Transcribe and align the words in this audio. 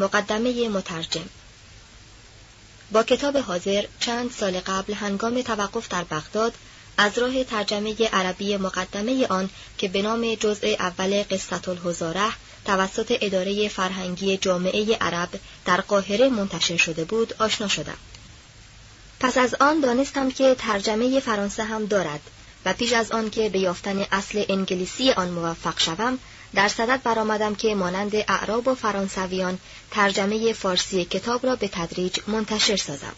مقدمه 0.00 0.68
مترجم. 0.68 1.28
با 2.92 3.02
کتاب 3.02 3.36
حاضر 3.36 3.84
چند 4.00 4.30
سال 4.32 4.60
قبل 4.60 4.94
هنگام 4.94 5.42
توقف 5.42 5.88
در 5.88 6.04
بغداد 6.04 6.54
از 6.96 7.18
راه 7.18 7.44
ترجمه 7.44 8.08
عربی 8.12 8.56
مقدمه 8.56 9.26
آن 9.26 9.50
که 9.78 9.88
به 9.88 10.02
نام 10.02 10.34
جزء 10.34 10.74
اول 10.78 11.24
قصت 11.30 11.68
الهزاره 11.68 12.32
توسط 12.64 13.18
اداره 13.20 13.68
فرهنگی 13.68 14.36
جامعه 14.36 14.96
عرب 14.96 15.28
در 15.64 15.80
قاهره 15.80 16.28
منتشر 16.28 16.76
شده 16.76 17.04
بود 17.04 17.34
آشنا 17.38 17.68
شدم. 17.68 17.96
پس 19.20 19.38
از 19.38 19.54
آن 19.54 19.80
دانستم 19.80 20.30
که 20.30 20.56
ترجمه 20.58 21.20
فرانسه 21.20 21.64
هم 21.64 21.86
دارد 21.86 22.20
و 22.64 22.72
پیش 22.72 22.92
از 22.92 23.12
آن 23.12 23.30
که 23.30 23.48
به 23.48 23.58
یافتن 23.58 24.06
اصل 24.12 24.44
انگلیسی 24.48 25.10
آن 25.10 25.28
موفق 25.28 25.80
شوم 25.80 26.18
در 26.54 26.68
صدد 26.68 27.02
برآمدم 27.02 27.54
که 27.54 27.74
مانند 27.74 28.14
اعراب 28.14 28.68
و 28.68 28.74
فرانسویان 28.74 29.58
ترجمه 29.90 30.52
فارسی 30.52 31.04
کتاب 31.04 31.46
را 31.46 31.56
به 31.56 31.68
تدریج 31.68 32.18
منتشر 32.26 32.76
سازم 32.76 33.14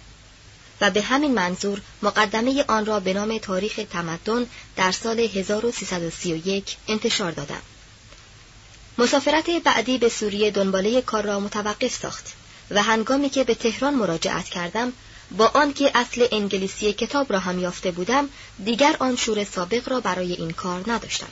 و 0.80 0.90
به 0.90 1.02
همین 1.02 1.34
منظور 1.34 1.80
مقدمه 2.02 2.64
آن 2.68 2.86
را 2.86 3.00
به 3.00 3.12
نام 3.12 3.38
تاریخ 3.38 3.80
تمدن 3.90 4.46
در 4.76 4.92
سال 4.92 5.20
1331 5.20 6.76
انتشار 6.88 7.30
دادم. 7.30 7.62
مسافرت 8.98 9.50
بعدی 9.50 9.98
به 9.98 10.08
سوریه 10.08 10.50
دنباله 10.50 11.02
کار 11.02 11.22
را 11.22 11.40
متوقف 11.40 11.94
ساخت 11.94 12.32
و 12.70 12.82
هنگامی 12.82 13.30
که 13.30 13.44
به 13.44 13.54
تهران 13.54 13.94
مراجعت 13.94 14.48
کردم 14.48 14.92
با 15.30 15.50
آنکه 15.54 15.90
اصل 15.94 16.26
انگلیسی 16.32 16.92
کتاب 16.92 17.32
را 17.32 17.38
هم 17.38 17.58
یافته 17.58 17.90
بودم 17.90 18.28
دیگر 18.64 18.96
آن 19.00 19.16
شور 19.16 19.44
سابق 19.44 19.88
را 19.88 20.00
برای 20.00 20.32
این 20.32 20.50
کار 20.50 20.84
نداشتم. 20.86 21.28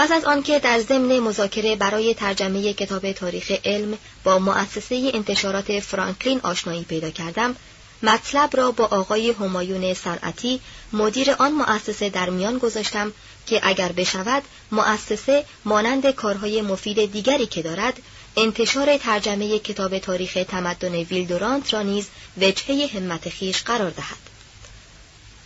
پس 0.00 0.12
از 0.12 0.24
آنکه 0.24 0.58
در 0.58 0.80
ضمن 0.80 1.18
مذاکره 1.18 1.76
برای 1.76 2.14
ترجمه 2.14 2.72
کتاب 2.72 3.12
تاریخ 3.12 3.52
علم 3.64 3.98
با 4.24 4.38
مؤسسه 4.38 5.10
انتشارات 5.14 5.80
فرانکلین 5.80 6.40
آشنایی 6.42 6.84
پیدا 6.84 7.10
کردم 7.10 7.56
مطلب 8.02 8.56
را 8.56 8.70
با 8.70 8.84
آقای 8.84 9.30
همایون 9.30 9.94
صنعتی 9.94 10.60
مدیر 10.92 11.30
آن 11.30 11.52
مؤسسه 11.52 12.08
در 12.08 12.30
میان 12.30 12.58
گذاشتم 12.58 13.12
که 13.46 13.60
اگر 13.62 13.92
بشود 13.92 14.42
مؤسسه 14.72 15.44
مانند 15.64 16.10
کارهای 16.10 16.62
مفید 16.62 17.12
دیگری 17.12 17.46
که 17.46 17.62
دارد 17.62 18.02
انتشار 18.36 18.96
ترجمه 18.96 19.58
کتاب 19.58 19.98
تاریخ 19.98 20.38
تمدن 20.48 20.94
ویلدورانت 20.94 21.74
را 21.74 21.82
نیز 21.82 22.06
وجهه 22.40 22.90
همت 22.94 23.28
خیش 23.28 23.62
قرار 23.62 23.90
دهد. 23.90 24.29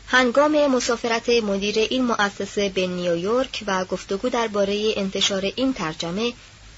هنگام 0.09 0.67
مسافرت 0.67 1.29
مدیر 1.29 1.79
این 1.79 2.05
مؤسسه 2.05 2.69
به 2.69 2.87
نیویورک 2.87 3.65
و 3.67 3.85
گفتگو 3.85 4.29
درباره 4.29 4.93
انتشار 4.97 5.53
این 5.57 5.73
ترجمه 5.73 6.33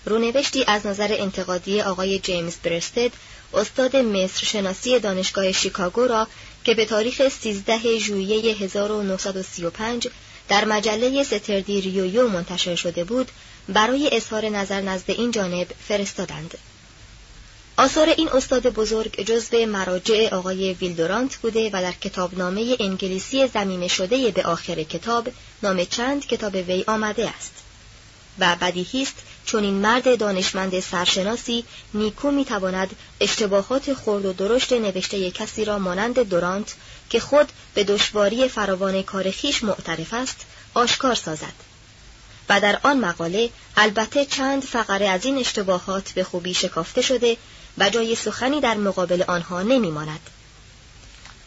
رونوشتی 0.05 0.65
از 0.67 0.87
نظر 0.87 1.09
انتقادی 1.11 1.81
آقای 1.81 2.19
جیمز 2.19 2.57
برستد 2.57 3.11
استاد 3.55 3.97
مصر 3.97 4.47
شناسی 4.47 4.99
دانشگاه 4.99 5.53
شیکاگو 5.53 6.07
را 6.07 6.27
که 6.65 6.75
به 6.75 6.85
تاریخ 6.85 7.29
13 7.29 7.99
ژوئیه 7.99 8.55
1935 8.55 10.09
در 10.49 10.65
مجله 10.65 11.25
ستردی 11.25 11.81
ریویو 11.81 12.29
منتشر 12.29 12.75
شده 12.75 13.05
بود 13.05 13.31
برای 13.69 14.11
اظهار 14.13 14.49
نظر 14.49 14.81
نزد 14.81 15.11
این 15.11 15.31
جانب 15.31 15.67
فرستادند. 15.89 16.59
آثار 17.79 18.09
این 18.09 18.29
استاد 18.29 18.67
بزرگ 18.67 19.21
جزو 19.21 19.67
مراجع 19.67 20.35
آقای 20.35 20.73
ویلدورانت 20.73 21.37
بوده 21.37 21.71
و 21.73 21.83
در 21.83 21.93
کتابنامه 21.93 22.77
انگلیسی 22.81 23.49
زمینه 23.49 23.89
شده 23.89 24.31
به 24.31 24.43
آخر 24.43 24.83
کتاب 24.83 25.29
نام 25.63 25.85
چند 25.85 26.27
کتاب 26.27 26.55
وی 26.55 26.85
آمده 26.87 27.31
است. 27.31 27.53
و 28.39 28.57
بدیهی 28.61 29.03
است 29.03 29.15
چون 29.45 29.65
این 29.65 29.75
مرد 29.75 30.19
دانشمند 30.19 30.81
سرشناسی 30.81 31.65
نیکو 31.95 32.31
می‌تواند 32.31 32.97
اشتباهات 33.21 33.95
خرد 33.95 34.25
و 34.25 34.33
درشت 34.33 34.73
نوشته 34.73 35.31
کسی 35.31 35.65
را 35.65 35.79
مانند 35.79 36.19
دورانت 36.19 36.75
که 37.11 37.21
خود 37.21 37.49
به 37.75 37.85
دشواری 37.85 38.49
فراوان 38.49 39.03
کار 39.03 39.31
خیش 39.31 39.65
معترف 39.65 40.15
است 40.15 40.41
آشکار 40.75 41.15
سازد. 41.15 41.55
و 42.49 42.61
در 42.61 42.79
آن 42.83 42.99
مقاله 43.01 43.51
البته 43.77 44.25
چند 44.25 44.63
فقره 44.63 45.09
از 45.09 45.25
این 45.25 45.39
اشتباهات 45.39 46.13
به 46.13 46.25
خوبی 46.25 46.55
شکافته 46.55 47.03
شده 47.03 47.37
و 47.79 47.91
جای 47.91 48.15
سخنی 48.15 48.61
در 48.61 48.75
مقابل 48.75 49.25
آنها 49.29 49.63
نمیماند. 49.63 50.31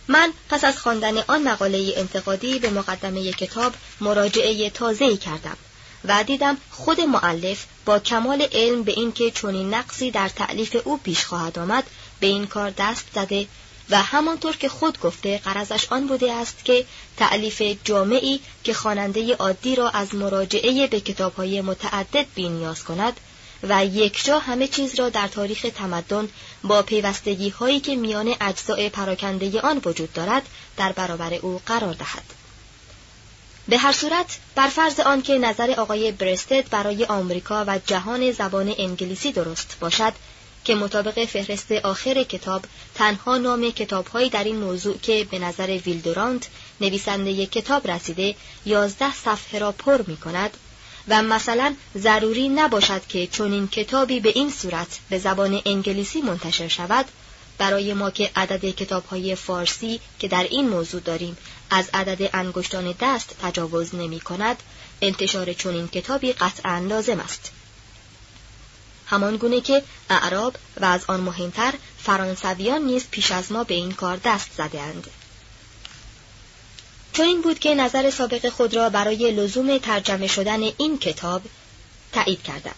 من 0.08 0.34
پس 0.50 0.64
از 0.64 0.78
خواندن 0.78 1.18
آن 1.18 1.44
مقاله 1.44 1.94
انتقادی 1.96 2.60
به 2.60 2.70
مقدمه 2.70 3.32
کتاب 3.32 3.74
مراجعه 4.02 4.70
تازه‌ای 4.70 5.18
کردم 5.18 5.58
و 6.06 6.24
دیدم 6.24 6.58
خود 6.72 7.02
معلف 7.02 7.66
با 7.86 8.00
کمال 8.00 8.48
علم 8.52 8.84
به 8.84 8.92
اینکه 8.92 9.32
چنین 9.32 9.74
نقصی 9.74 10.12
در 10.12 10.30
تعلیف 10.30 10.78
او 10.84 10.98
پیش 10.98 11.26
خواهد 11.26 11.60
آمد 11.60 11.84
به 12.20 12.28
این 12.28 12.48
کار 12.48 12.74
دست 12.78 13.06
زده 13.16 13.48
و 13.90 14.02
همانطور 14.02 14.56
که 14.58 14.70
خود 14.70 15.00
گفته 15.00 15.38
قرضش 15.38 15.88
آن 15.90 16.08
بوده 16.08 16.34
است 16.34 16.66
که 16.66 16.86
تعلیف 17.18 17.62
جامعی 17.84 18.40
که 18.64 18.74
خواننده 18.74 19.36
عادی 19.36 19.76
را 19.76 19.90
از 19.90 20.16
مراجعه 20.16 20.88
به 20.88 21.00
کتابهای 21.00 21.62
متعدد 21.62 22.26
بینیاز 22.36 22.84
کند 22.84 23.20
و 23.64 23.86
یکجا 23.86 24.40
همه 24.40 24.68
چیز 24.68 25.00
را 25.00 25.10
در 25.10 25.28
تاریخ 25.28 25.66
تمدن 25.76 26.30
با 26.64 26.82
پیوستگی 26.82 27.50
هایی 27.50 27.80
که 27.80 27.96
میان 27.96 28.36
اجزای 28.42 28.90
پراکنده 28.90 29.62
آن 29.62 29.82
وجود 29.86 30.14
دارد 30.14 30.50
در 30.78 30.92
برابر 30.92 31.34
او 31.34 31.62
قرار 31.66 31.94
دهد. 31.94 32.24
به 33.68 33.78
هر 33.78 33.92
صورت 33.92 34.40
بر 34.56 34.68
فرض 34.68 35.00
آنکه 35.00 35.38
نظر 35.38 35.72
آقای 35.72 36.12
برستد 36.12 36.70
برای 36.70 37.06
آمریکا 37.06 37.66
و 37.68 37.80
جهان 37.86 38.32
زبان 38.32 38.76
انگلیسی 38.78 39.32
درست 39.32 39.78
باشد 39.80 40.14
که 40.66 40.76
مطابق 40.76 41.26
فهرست 41.26 41.72
آخر 41.72 42.24
کتاب 42.24 42.66
تنها 42.96 43.38
نام 43.38 43.72
کتابهایی 43.72 44.30
در 44.30 44.44
این 44.44 44.56
موضوع 44.56 44.98
که 44.98 45.28
به 45.32 45.40
نظر 45.40 45.80
ویلدورانت 45.86 46.48
نویسنده 46.82 47.46
کتاب 47.46 47.92
رسیده 47.92 48.36
یازده 48.66 49.14
صفحه 49.14 49.60
را 49.60 49.72
پر 49.72 50.02
می 50.08 50.18
کند 50.18 50.58
و 51.08 51.22
مثلا 51.22 51.76
ضروری 51.98 52.50
نباشد 52.50 53.08
که 53.08 53.28
چنین 53.28 53.68
کتابی 53.68 54.20
به 54.20 54.30
این 54.30 54.52
صورت 54.52 55.00
به 55.10 55.20
زبان 55.20 55.62
انگلیسی 55.66 56.22
منتشر 56.22 56.68
شود 56.68 57.06
برای 57.58 57.94
ما 57.94 58.12
که 58.12 58.32
عدد 58.36 58.66
کتاب 58.66 59.06
های 59.06 59.36
فارسی 59.36 60.00
که 60.20 60.28
در 60.28 60.44
این 60.44 60.70
موضوع 60.70 61.02
داریم 61.02 61.38
از 61.70 61.90
عدد 61.94 62.30
انگشتان 62.34 62.96
دست 63.00 63.36
تجاوز 63.42 63.96
نمی 63.96 64.20
کند 64.20 64.64
انتشار 65.02 65.54
چنین 65.54 65.88
کتابی 65.88 66.34
قطعا 66.34 66.78
لازم 66.78 67.20
است 67.20 67.52
همان 69.06 69.38
گونه 69.38 69.62
که 69.62 69.84
اعراب 70.10 70.56
و 70.82 70.86
از 70.86 71.06
آن 71.08 71.20
مهمتر 71.20 71.74
فرانسویان 72.04 72.82
نیز 72.82 73.08
پیش 73.12 73.32
از 73.32 73.52
ما 73.52 73.64
به 73.64 73.74
این 73.74 73.92
کار 73.92 74.20
دست 74.24 74.50
زدهاند. 74.58 75.08
چون 77.14 77.26
این 77.26 77.42
بود 77.42 77.60
که 77.60 77.76
نظر 77.76 78.10
سابق 78.10 78.50
خود 78.50 78.74
را 78.74 78.90
برای 78.90 79.32
لزوم 79.32 79.78
ترجمه 79.78 80.28
شدن 80.28 80.64
این 80.78 80.98
کتاب 81.00 81.42
تایید 82.12 82.44
کردم. 82.44 82.76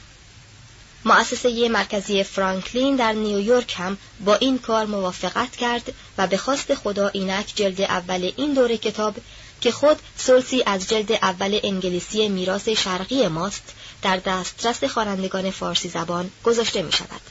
مؤسسه 1.06 1.70
مرکزی 1.70 2.24
فرانکلین 2.24 2.96
در 2.96 3.14
نیویورک 3.14 3.76
هم 3.78 3.98
با 4.26 4.36
این 4.36 4.60
کار 4.60 4.86
موافقت 4.86 5.56
کرد 5.56 5.94
و 6.18 6.28
به 6.28 6.38
خواست 6.38 6.76
خدا 6.76 7.08
اینک 7.08 7.52
جلد 7.56 7.82
اول 7.82 8.32
این 8.38 8.54
دوره 8.54 8.78
کتاب 8.78 9.16
که 9.62 9.72
خود 9.72 10.00
سلسی 10.18 10.64
از 10.66 10.90
جلد 10.90 11.12
اول 11.12 11.60
انگلیسی 11.64 12.30
میراث 12.30 12.70
شرقی 12.70 13.28
ماست 13.28 13.74
در 14.02 14.18
دسترس 14.18 14.84
خوانندگان 14.84 15.52
فارسی 15.52 15.90
زبان 15.90 16.32
گذاشته 16.44 16.82
می 16.82 16.92
شود. 16.92 17.22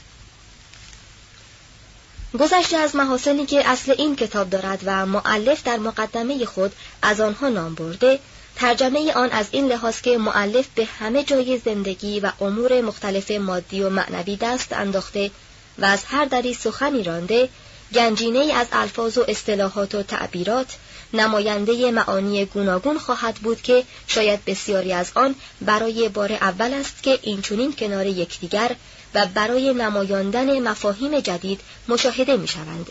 گذشته 2.39 2.77
از 2.77 2.95
محاسنی 2.95 3.45
که 3.45 3.69
اصل 3.69 3.95
این 3.97 4.15
کتاب 4.15 4.49
دارد 4.49 4.81
و 4.85 5.05
معلف 5.05 5.63
در 5.63 5.77
مقدمه 5.77 6.45
خود 6.45 6.71
از 7.01 7.19
آنها 7.19 7.49
نام 7.49 7.73
برده 7.75 8.19
ترجمه 8.55 9.13
آن 9.13 9.29
از 9.29 9.45
این 9.51 9.67
لحاظ 9.67 10.01
که 10.01 10.17
معلف 10.17 10.67
به 10.75 10.85
همه 10.85 11.23
جای 11.23 11.57
زندگی 11.57 12.19
و 12.19 12.31
امور 12.41 12.81
مختلف 12.81 13.31
مادی 13.31 13.81
و 13.81 13.89
معنوی 13.89 14.35
دست 14.35 14.73
انداخته 14.73 15.31
و 15.77 15.85
از 15.85 16.03
هر 16.05 16.25
دری 16.25 16.53
سخنی 16.53 17.03
رانده 17.03 17.49
گنجینه 17.95 18.53
از 18.53 18.67
الفاظ 18.71 19.17
و 19.17 19.25
اصطلاحات 19.27 19.95
و 19.95 20.03
تعبیرات 20.03 20.67
نماینده 21.13 21.91
معانی 21.91 22.45
گوناگون 22.45 22.97
خواهد 22.97 23.35
بود 23.35 23.61
که 23.61 23.83
شاید 24.07 24.45
بسیاری 24.45 24.93
از 24.93 25.11
آن 25.15 25.35
برای 25.61 26.09
بار 26.09 26.31
اول 26.31 26.73
است 26.73 27.03
که 27.03 27.19
اینچنین 27.21 27.73
کنار 27.73 28.05
یکدیگر 28.05 28.75
و 29.13 29.25
برای 29.25 29.73
نمایاندن 29.73 30.59
مفاهیم 30.59 31.19
جدید 31.19 31.61
مشاهده 31.87 32.37
می 32.37 32.47
شوند. 32.47 32.87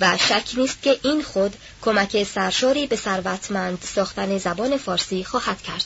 و 0.00 0.18
شک 0.18 0.50
نیست 0.56 0.82
که 0.82 0.98
این 1.02 1.22
خود 1.22 1.56
کمک 1.82 2.24
سرشاری 2.24 2.86
به 2.86 2.96
ثروتمند 2.96 3.78
ساختن 3.94 4.38
زبان 4.38 4.76
فارسی 4.76 5.24
خواهد 5.24 5.62
کرد. 5.62 5.84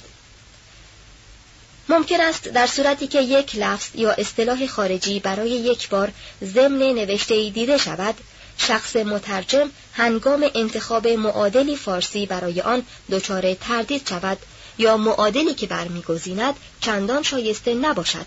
ممکن 1.88 2.20
است 2.20 2.48
در 2.48 2.66
صورتی 2.66 3.06
که 3.06 3.20
یک 3.20 3.56
لفظ 3.56 3.88
یا 3.94 4.10
اصطلاح 4.10 4.66
خارجی 4.66 5.20
برای 5.20 5.50
یک 5.50 5.88
بار 5.88 6.12
ضمن 6.44 6.78
نوشته 6.78 7.50
دیده 7.50 7.78
شود 7.78 8.14
شخص 8.58 8.96
مترجم 8.96 9.70
هنگام 9.92 10.50
انتخاب 10.54 11.08
معادلی 11.08 11.76
فارسی 11.76 12.26
برای 12.26 12.60
آن 12.60 12.82
دچار 13.10 13.54
تردید 13.54 14.08
شود 14.08 14.38
یا 14.78 14.96
معادلی 14.96 15.54
که 15.54 15.66
برمیگزیند 15.66 16.54
چندان 16.80 17.22
شایسته 17.22 17.74
نباشد 17.74 18.26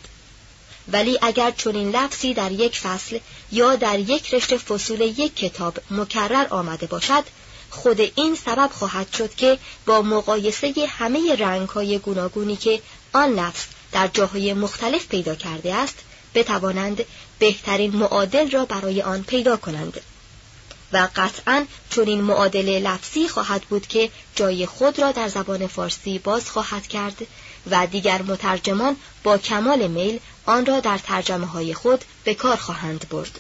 ولی 0.91 1.19
اگر 1.21 1.51
چنین 1.51 1.95
لفظی 1.95 2.33
در 2.33 2.51
یک 2.51 2.80
فصل 2.80 3.19
یا 3.51 3.75
در 3.75 4.00
یک 4.00 4.33
رشته 4.33 4.57
فصول 4.57 5.01
یک 5.01 5.36
کتاب 5.36 5.77
مکرر 5.91 6.47
آمده 6.50 6.88
باشد 6.88 7.24
خود 7.69 8.01
این 8.15 8.36
سبب 8.36 8.69
خواهد 8.74 9.13
شد 9.13 9.36
که 9.36 9.57
با 9.86 10.01
مقایسه 10.01 10.74
همه 10.89 11.36
رنگهای 11.36 12.00
گوناگونی 12.00 12.56
که 12.56 12.81
آن 13.13 13.33
لفظ 13.33 13.65
در 13.91 14.07
جاهای 14.07 14.53
مختلف 14.53 15.07
پیدا 15.07 15.36
کرده 15.36 15.74
است 15.74 15.95
بتوانند 16.36 17.06
بهترین 17.39 17.95
معادل 17.95 18.51
را 18.51 18.65
برای 18.65 19.01
آن 19.01 19.24
پیدا 19.24 19.57
کنند. 19.57 20.01
و 20.94 21.07
قطعا 21.15 21.65
چنین 21.89 22.21
معادل 22.21 22.80
لفظی 22.80 23.27
خواهد 23.27 23.62
بود 23.62 23.88
که 23.88 24.09
جای 24.36 24.65
خود 24.65 25.00
را 25.00 25.12
در 25.12 25.27
زبان 25.27 25.68
فارسی 25.68 26.19
باز 26.19 26.50
خواهد 26.50 26.88
کرد 26.88 27.27
و 27.71 27.88
دیگر 27.88 28.21
مترجمان 28.21 28.95
با 29.24 29.38
کمال 29.38 29.88
میل 29.88 30.19
آن 30.50 30.66
را 30.66 30.80
در 30.80 30.98
ترجمه 30.98 31.46
های 31.46 31.74
خود 31.74 32.04
به 32.24 32.34
کار 32.34 32.56
خواهند 32.56 33.06
برد. 33.10 33.40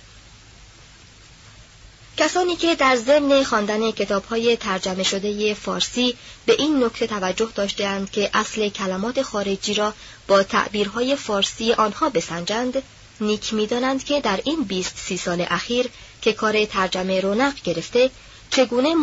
کسانی 2.17 2.55
که 2.55 2.75
در 2.75 2.95
ضمن 2.95 3.43
خواندن 3.43 3.91
کتاب 3.91 4.25
های 4.25 4.57
ترجمه 4.57 5.03
شده 5.03 5.53
فارسی 5.53 6.15
به 6.45 6.55
این 6.59 6.83
نکته 6.83 7.07
توجه 7.07 7.49
داشتهاند 7.55 8.11
که 8.11 8.29
اصل 8.33 8.69
کلمات 8.69 9.21
خارجی 9.21 9.73
را 9.73 9.93
با 10.27 10.43
تعبیرهای 10.43 11.15
فارسی 11.15 11.73
آنها 11.73 12.09
بسنجند 12.09 12.83
نیک 13.21 13.53
می‌دانند 13.53 14.03
که 14.03 14.21
در 14.21 14.39
این 14.43 14.63
بیست 14.63 14.97
سی 14.97 15.17
سال 15.17 15.45
اخیر 15.49 15.89
که 16.21 16.33
کار 16.33 16.65
ترجمه 16.65 17.21
رونق 17.21 17.53
گرفته 17.63 18.09
چگونه 18.51 18.95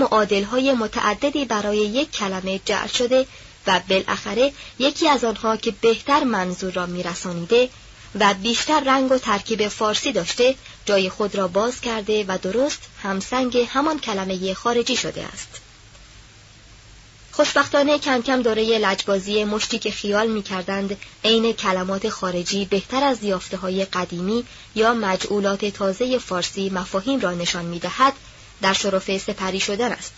های 0.44 0.72
متعددی 0.72 1.44
برای 1.44 1.78
یک 1.78 2.10
کلمه 2.10 2.60
جعل 2.64 2.88
شده 2.88 3.26
و 3.66 3.80
بالاخره 3.88 4.52
یکی 4.78 5.08
از 5.08 5.24
آنها 5.24 5.56
که 5.56 5.70
بهتر 5.70 6.24
منظور 6.24 6.72
را 6.72 6.86
میرسانیده 6.86 7.68
و 8.20 8.34
بیشتر 8.34 8.80
رنگ 8.80 9.12
و 9.12 9.18
ترکیب 9.18 9.68
فارسی 9.68 10.12
داشته 10.12 10.54
جای 10.84 11.10
خود 11.10 11.34
را 11.34 11.48
باز 11.48 11.80
کرده 11.80 12.24
و 12.28 12.38
درست 12.42 12.82
همسنگ 13.02 13.66
همان 13.68 13.98
کلمه 13.98 14.54
خارجی 14.54 14.96
شده 14.96 15.24
است. 15.24 15.60
خوشبختانه 17.32 17.98
کم 17.98 18.22
کم 18.22 18.42
دوره 18.42 18.78
لجبازی 18.78 19.44
مشتی 19.44 19.78
که 19.78 19.90
خیال 19.90 20.26
می 20.26 20.42
کردند 20.42 20.96
عین 21.24 21.52
کلمات 21.52 22.08
خارجی 22.08 22.64
بهتر 22.64 23.04
از 23.04 23.24
یافته 23.24 23.56
های 23.56 23.84
قدیمی 23.84 24.44
یا 24.74 24.94
مجعولات 24.94 25.64
تازه 25.64 26.18
فارسی 26.18 26.70
مفاهیم 26.70 27.20
را 27.20 27.32
نشان 27.34 27.64
می 27.64 27.78
دهد 27.78 28.12
در 28.62 28.72
شرف 28.72 29.18
سپری 29.18 29.60
شدن 29.60 29.92
است. 29.92 30.12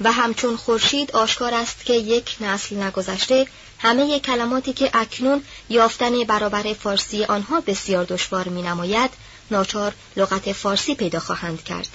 و 0.00 0.12
همچون 0.12 0.56
خورشید 0.56 1.12
آشکار 1.12 1.54
است 1.54 1.84
که 1.84 1.92
یک 1.92 2.36
نسل 2.40 2.82
نگذشته 2.82 3.46
همه 3.78 4.20
کلماتی 4.20 4.72
که 4.72 4.90
اکنون 4.94 5.42
یافتن 5.68 6.24
برابر 6.24 6.72
فارسی 6.72 7.24
آنها 7.24 7.60
بسیار 7.60 8.04
دشوار 8.04 8.48
می 8.48 8.62
نماید 8.62 9.10
ناچار 9.50 9.94
لغت 10.16 10.52
فارسی 10.52 10.94
پیدا 10.94 11.20
خواهند 11.20 11.64
کرد. 11.64 11.88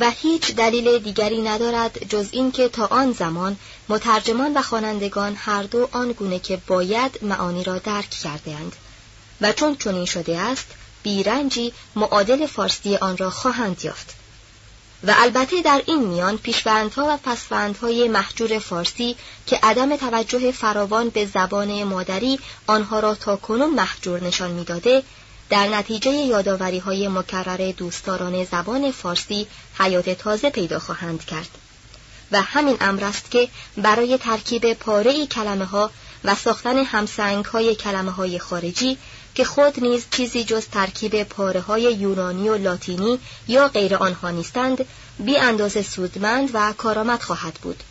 و 0.00 0.10
هیچ 0.10 0.54
دلیل 0.54 0.98
دیگری 0.98 1.42
ندارد 1.42 2.08
جز 2.08 2.28
اینکه 2.32 2.68
تا 2.68 2.86
آن 2.86 3.12
زمان 3.12 3.56
مترجمان 3.88 4.56
و 4.56 4.62
خوانندگان 4.62 5.36
هر 5.36 5.62
دو 5.62 5.88
آن 5.92 6.12
گونه 6.12 6.38
که 6.38 6.56
باید 6.66 7.18
معانی 7.22 7.64
را 7.64 7.78
درک 7.78 8.10
کردهاند 8.10 8.76
و 9.40 9.52
چون 9.52 9.76
چنین 9.76 10.04
شده 10.04 10.38
است 10.38 10.66
بیرنجی 11.02 11.72
معادل 11.96 12.46
فارسی 12.46 12.96
آن 12.96 13.16
را 13.16 13.30
خواهند 13.30 13.84
یافت 13.84 14.19
و 15.04 15.14
البته 15.18 15.62
در 15.62 15.82
این 15.86 16.06
میان 16.06 16.38
پیشوندها 16.38 17.06
و 17.08 17.30
پسوندهای 17.30 18.08
محجور 18.08 18.58
فارسی 18.58 19.16
که 19.46 19.58
عدم 19.62 19.96
توجه 19.96 20.52
فراوان 20.52 21.08
به 21.08 21.26
زبان 21.26 21.84
مادری 21.84 22.38
آنها 22.66 23.00
را 23.00 23.14
تا 23.14 23.36
کنون 23.36 23.70
محجور 23.70 24.24
نشان 24.24 24.50
می‌داده 24.50 25.02
در 25.50 25.68
نتیجه 25.68 26.10
یاداوری 26.10 26.78
های 26.78 27.08
مکرر 27.08 27.72
دوستداران 27.76 28.44
زبان 28.44 28.90
فارسی 28.90 29.46
حیات 29.78 30.10
تازه 30.10 30.50
پیدا 30.50 30.78
خواهند 30.78 31.24
کرد. 31.24 31.48
و 32.32 32.42
همین 32.42 32.76
امر 32.80 33.04
است 33.04 33.30
که 33.30 33.48
برای 33.76 34.18
ترکیب 34.18 34.72
پاره 34.72 35.26
کلمه 35.26 35.64
ها 35.64 35.90
و 36.24 36.34
ساختن 36.34 36.76
همسنگ 36.76 37.44
های 37.44 37.74
کلمه 37.74 38.10
های 38.10 38.38
خارجی 38.38 38.98
که 39.34 39.44
خود 39.44 39.80
نیز 39.80 40.06
چیزی 40.10 40.44
جز 40.44 40.66
ترکیب 40.66 41.22
پاره 41.22 41.60
های 41.60 41.82
یونانی 41.82 42.48
و 42.48 42.56
لاتینی 42.56 43.18
یا 43.48 43.68
غیر 43.68 43.96
آنها 43.96 44.30
نیستند 44.30 44.84
بی 45.18 45.38
اندازه 45.38 45.82
سودمند 45.82 46.50
و 46.52 46.72
کارآمد 46.72 47.22
خواهد 47.22 47.54
بود. 47.54 47.82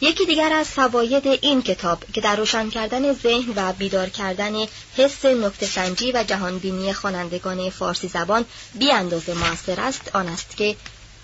یکی 0.00 0.26
دیگر 0.26 0.52
از 0.52 0.66
فواید 0.66 1.26
این 1.26 1.62
کتاب 1.62 2.04
که 2.12 2.20
در 2.20 2.36
روشن 2.36 2.70
کردن 2.70 3.12
ذهن 3.12 3.52
و 3.56 3.72
بیدار 3.72 4.08
کردن 4.08 4.52
حس 4.96 5.24
نکته 5.24 5.66
سنجی 5.66 6.12
و 6.12 6.24
جهانبینی 6.24 6.92
خوانندگان 6.92 7.70
فارسی 7.70 8.08
زبان 8.08 8.44
بی 8.74 8.92
اندازه 8.92 9.34
است 9.78 10.10
آن 10.14 10.28
است 10.28 10.56
که 10.56 10.76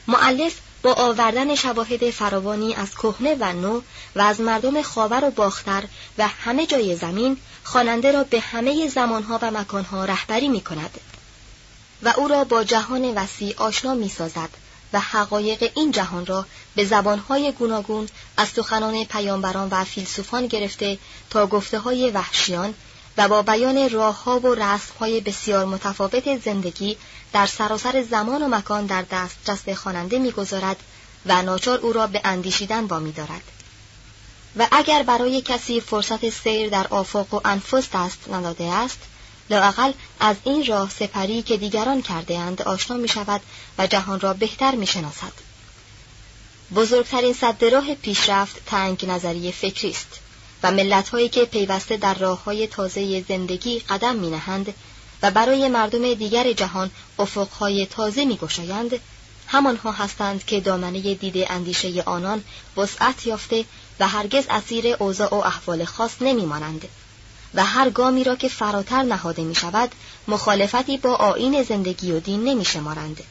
معلف 0.07 0.55
با 0.83 0.93
آوردن 0.93 1.55
شواهد 1.55 2.11
فراوانی 2.11 2.75
از 2.75 2.95
کهنه 2.95 3.37
و 3.41 3.53
نو 3.53 3.81
و 4.17 4.21
از 4.21 4.41
مردم 4.41 4.83
خاور 4.83 5.25
و 5.25 5.31
باختر 5.31 5.85
و 6.19 6.29
همه 6.29 6.67
جای 6.67 6.97
زمین 6.97 7.37
خواننده 7.65 8.13
را 8.13 8.25
به 8.25 8.41
همه 8.41 8.89
زمانها 8.89 9.39
و 9.43 9.51
مکانها 9.51 10.05
رهبری 10.05 10.49
می 10.49 10.61
کند 10.61 11.01
و 12.03 12.15
او 12.17 12.29
را 12.29 12.45
با 12.45 12.65
جهان 12.65 13.15
وسیع 13.15 13.55
آشنا 13.57 13.95
می 13.95 14.09
سازد 14.09 14.51
و 14.93 15.01
حقایق 15.01 15.73
این 15.77 15.91
جهان 15.91 16.27
را 16.27 16.47
به 16.77 16.85
زبانهای 16.85 17.53
گوناگون 17.53 18.09
از 18.37 18.49
سخنان 18.49 19.05
پیامبران 19.05 19.69
و 19.69 19.85
فیلسوفان 19.85 20.47
گرفته 20.47 20.99
تا 21.31 21.47
گفته 21.47 21.79
های 21.79 22.11
وحشیان 22.11 22.75
و 23.17 23.29
با 23.29 23.43
بیان 23.43 23.91
راه 23.91 24.25
ها 24.25 24.41
و 24.41 24.55
رسم 24.55 24.93
های 25.01 25.21
بسیار 25.21 25.65
متفاوت 25.67 26.45
زندگی 26.45 26.97
در 27.33 27.47
سراسر 27.47 28.03
زمان 28.11 28.43
و 28.43 28.49
مکان 28.49 28.87
در 28.87 29.03
دسترس 29.03 29.69
خواننده 29.69 30.19
می‌گذارد 30.19 30.77
و 31.27 31.43
ناچار 31.43 31.79
او 31.79 31.93
را 31.93 32.07
به 32.07 32.21
اندیشیدن 32.25 32.85
وامی 32.85 33.13
دارد 33.13 33.43
و 34.57 34.69
اگر 34.73 35.03
برای 35.03 35.43
کسی 35.43 35.81
فرصت 35.81 36.29
سیر 36.29 36.69
در 36.69 36.87
آفاق 36.87 37.35
و 37.35 37.41
انفس 37.45 37.89
دست 37.93 38.19
نداده 38.33 38.65
است 38.65 38.99
لااقل 39.51 39.93
از 40.21 40.37
این 40.45 40.67
راه 40.67 40.91
سپری 40.91 41.43
که 41.43 41.57
دیگران 41.57 42.03
کرده 42.03 42.39
اند 42.39 42.63
آشنا 42.63 42.97
می 42.97 43.09
شود 43.09 43.41
و 43.79 43.87
جهان 43.87 44.21
را 44.21 44.35
بهتر 44.35 44.75
می 44.75 44.87
شناسد. 44.87 45.33
بزرگترین 46.75 47.33
صد 47.33 47.65
راه 47.65 47.95
پیشرفت 47.95 48.65
تنگ 48.67 49.07
نظری 49.07 49.53
فکری 49.53 49.91
است 49.91 50.21
و 50.63 50.71
ملتهایی 50.71 51.29
که 51.29 51.45
پیوسته 51.45 51.97
در 51.97 52.15
راه 52.15 52.45
های 52.45 52.67
تازه 52.67 53.25
زندگی 53.29 53.79
قدم 53.79 54.17
می 54.17 54.31
نهند 54.31 54.75
و 55.23 55.31
برای 55.31 55.69
مردم 55.69 56.15
دیگر 56.15 56.53
جهان 56.53 56.91
افقهای 57.19 57.87
تازه 57.87 58.25
می 58.25 58.37
گشایند 58.37 59.01
همانها 59.47 59.93
هستند 59.93 60.45
که 60.45 60.61
دامنه 60.61 61.15
دید 61.15 61.47
اندیشه 61.51 62.03
آنان 62.03 62.45
وسعت 62.77 63.27
یافته 63.27 63.65
و 64.01 64.09
هرگز 64.09 64.45
اسیر 64.51 64.97
اوضاع 64.99 65.35
و 65.35 65.35
احوال 65.35 65.85
خاص 65.85 66.11
نمی 66.21 66.45
مانند. 66.45 66.89
و 67.55 67.65
هر 67.65 67.91
گامی 67.91 68.25
را 68.25 68.37
که 68.37 68.49
فراتر 68.49 69.03
نهاده 69.03 69.43
می 69.43 69.55
شود 69.55 69.91
مخالفتی 70.29 70.99
با 70.99 71.15
آین 71.15 71.63
زندگی 71.63 72.13
و 72.13 72.21
دین 72.21 72.45
نمی 72.45 72.65
شمارند. 72.65 73.25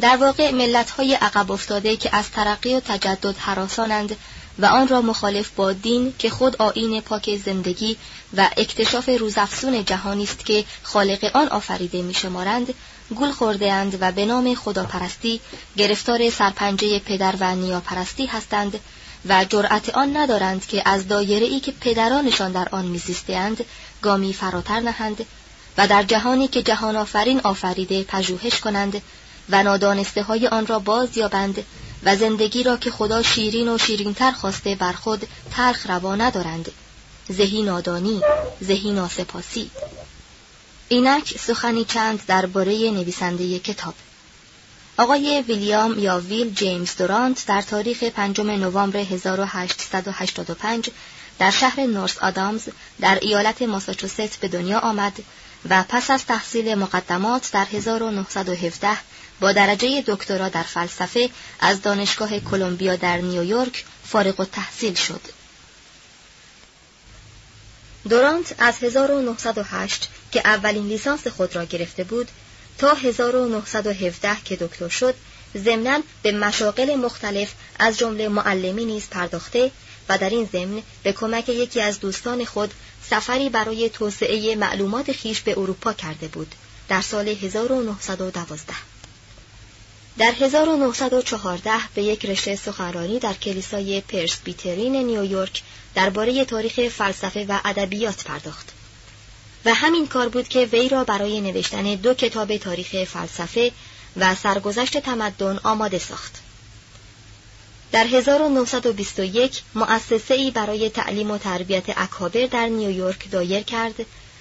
در 0.00 0.16
واقع 0.16 0.50
ملت 0.50 0.90
های 0.90 1.14
عقب 1.14 1.52
افتاده 1.52 1.96
که 1.96 2.16
از 2.16 2.30
ترقی 2.30 2.74
و 2.74 2.80
تجدد 2.80 3.36
حراسانند 3.38 4.16
و 4.58 4.66
آن 4.66 4.88
را 4.88 5.00
مخالف 5.00 5.50
با 5.50 5.72
دین 5.72 6.14
که 6.18 6.30
خود 6.30 6.62
آین 6.62 7.00
پاک 7.00 7.36
زندگی 7.44 7.96
و 8.36 8.50
اکتشاف 8.56 9.08
روزافزون 9.08 9.84
جهانی 9.84 10.24
است 10.24 10.46
که 10.46 10.64
خالق 10.82 11.30
آن 11.34 11.48
آفریده 11.48 12.02
می 12.02 12.14
شمارند 12.14 12.74
گول 13.14 13.30
خورده 13.30 13.72
اند 13.72 13.98
و 14.00 14.12
به 14.12 14.26
نام 14.26 14.54
خداپرستی 14.54 15.40
گرفتار 15.76 16.30
سرپنجه 16.30 16.98
پدر 16.98 17.34
و 17.40 17.54
نیاپرستی 17.54 18.26
هستند 18.26 18.80
و 19.28 19.44
جرأت 19.44 19.88
آن 19.88 20.16
ندارند 20.16 20.66
که 20.66 20.82
از 20.88 21.08
دایره 21.08 21.46
ای 21.46 21.60
که 21.60 21.72
پدرانشان 21.72 22.52
در 22.52 22.68
آن 22.72 22.86
میزیستند 22.86 23.64
گامی 24.02 24.32
فراتر 24.32 24.80
نهند 24.80 25.26
و 25.78 25.88
در 25.88 26.02
جهانی 26.02 26.48
که 26.48 26.62
جهان 26.62 26.96
آفرین 26.96 27.40
آفریده 27.40 28.02
پژوهش 28.02 28.60
کنند 28.60 29.02
و 29.50 29.62
نادانسته 29.62 30.22
های 30.22 30.46
آن 30.46 30.66
را 30.66 30.78
باز 30.78 31.16
یابند 31.16 31.64
و 32.04 32.16
زندگی 32.16 32.62
را 32.62 32.76
که 32.76 32.90
خدا 32.90 33.22
شیرین 33.22 33.68
و 33.68 33.78
شیرینتر 33.78 34.32
خواسته 34.32 34.74
بر 34.74 34.92
خود 34.92 35.28
ترخ 35.50 35.90
روا 35.90 36.14
ندارند. 36.14 36.70
زهی 37.28 37.62
نادانی 37.62 38.20
زهی 38.60 38.92
ناسپاسی. 38.92 39.70
اینک 40.88 41.38
سخنی 41.38 41.84
چند 41.84 42.26
درباره 42.26 42.90
نویسنده 42.90 43.58
کتاب. 43.58 43.94
آقای 44.96 45.44
ویلیام 45.48 45.98
یا 45.98 46.20
ویل 46.20 46.54
جیمز 46.54 46.96
دورانت 46.96 47.46
در 47.46 47.62
تاریخ 47.62 48.04
5 48.04 48.40
نوامبر 48.40 48.98
1885 48.98 50.90
در 51.38 51.50
شهر 51.50 51.80
نورس 51.80 52.18
آدامز 52.18 52.68
در 53.00 53.18
ایالت 53.22 53.62
ماساچوست 53.62 54.40
به 54.40 54.48
دنیا 54.48 54.78
آمد 54.78 55.12
و 55.70 55.84
پس 55.88 56.10
از 56.10 56.26
تحصیل 56.26 56.74
مقدمات 56.74 57.50
در 57.52 57.64
1917 57.72 58.88
با 59.40 59.52
درجه 59.52 60.02
دکترا 60.06 60.48
در 60.48 60.62
فلسفه 60.62 61.30
از 61.60 61.82
دانشگاه 61.82 62.40
کلمبیا 62.40 62.96
در 62.96 63.16
نیویورک 63.16 63.84
فارغ 64.04 64.40
التحصیل 64.40 64.94
شد. 64.94 65.20
دورانت 68.08 68.54
از 68.58 68.74
1908 68.82 70.08
که 70.32 70.40
اولین 70.44 70.86
لیسانس 70.86 71.26
خود 71.26 71.56
را 71.56 71.64
گرفته 71.64 72.04
بود 72.04 72.28
تا 72.78 72.94
1917 72.94 74.36
که 74.44 74.56
دکتر 74.56 74.88
شد 74.88 75.14
ضمنا 75.56 76.00
به 76.22 76.32
مشاغل 76.32 76.94
مختلف 76.94 77.52
از 77.78 77.98
جمله 77.98 78.28
معلمی 78.28 78.84
نیز 78.84 79.08
پرداخته 79.08 79.70
و 80.08 80.18
در 80.18 80.30
این 80.30 80.48
ضمن 80.52 80.82
به 81.02 81.12
کمک 81.12 81.48
یکی 81.48 81.80
از 81.80 82.00
دوستان 82.00 82.44
خود 82.44 82.74
سفری 83.10 83.48
برای 83.48 83.88
توسعه 83.88 84.56
معلومات 84.56 85.12
خیش 85.12 85.40
به 85.40 85.58
اروپا 85.58 85.92
کرده 85.92 86.28
بود 86.28 86.54
در 86.88 87.00
سال 87.00 87.28
1912 87.28 88.72
در 90.18 90.32
1914 90.40 91.70
به 91.94 92.02
یک 92.02 92.26
رشته 92.26 92.56
سخنرانی 92.56 93.18
در 93.18 93.32
کلیسای 93.32 94.00
پرسبیترین 94.00 94.96
نیویورک 94.96 95.62
درباره 95.94 96.44
تاریخ 96.44 96.88
فلسفه 96.88 97.46
و 97.48 97.60
ادبیات 97.64 98.24
پرداخت 98.24 98.72
و 99.64 99.74
همین 99.74 100.06
کار 100.06 100.28
بود 100.28 100.48
که 100.48 100.64
وی 100.72 100.88
را 100.88 101.04
برای 101.04 101.40
نوشتن 101.40 101.94
دو 101.94 102.14
کتاب 102.14 102.56
تاریخ 102.56 103.04
فلسفه 103.04 103.72
و 104.16 104.34
سرگذشت 104.34 104.98
تمدن 104.98 105.60
آماده 105.62 105.98
ساخت. 105.98 106.43
در 107.94 108.06
1921 108.06 109.62
مؤسسه 109.74 110.34
ای 110.34 110.50
برای 110.50 110.90
تعلیم 110.90 111.30
و 111.30 111.38
تربیت 111.38 111.84
اکابر 111.96 112.46
در 112.46 112.66
نیویورک 112.66 113.30
دایر 113.30 113.62
کرد 113.62 113.94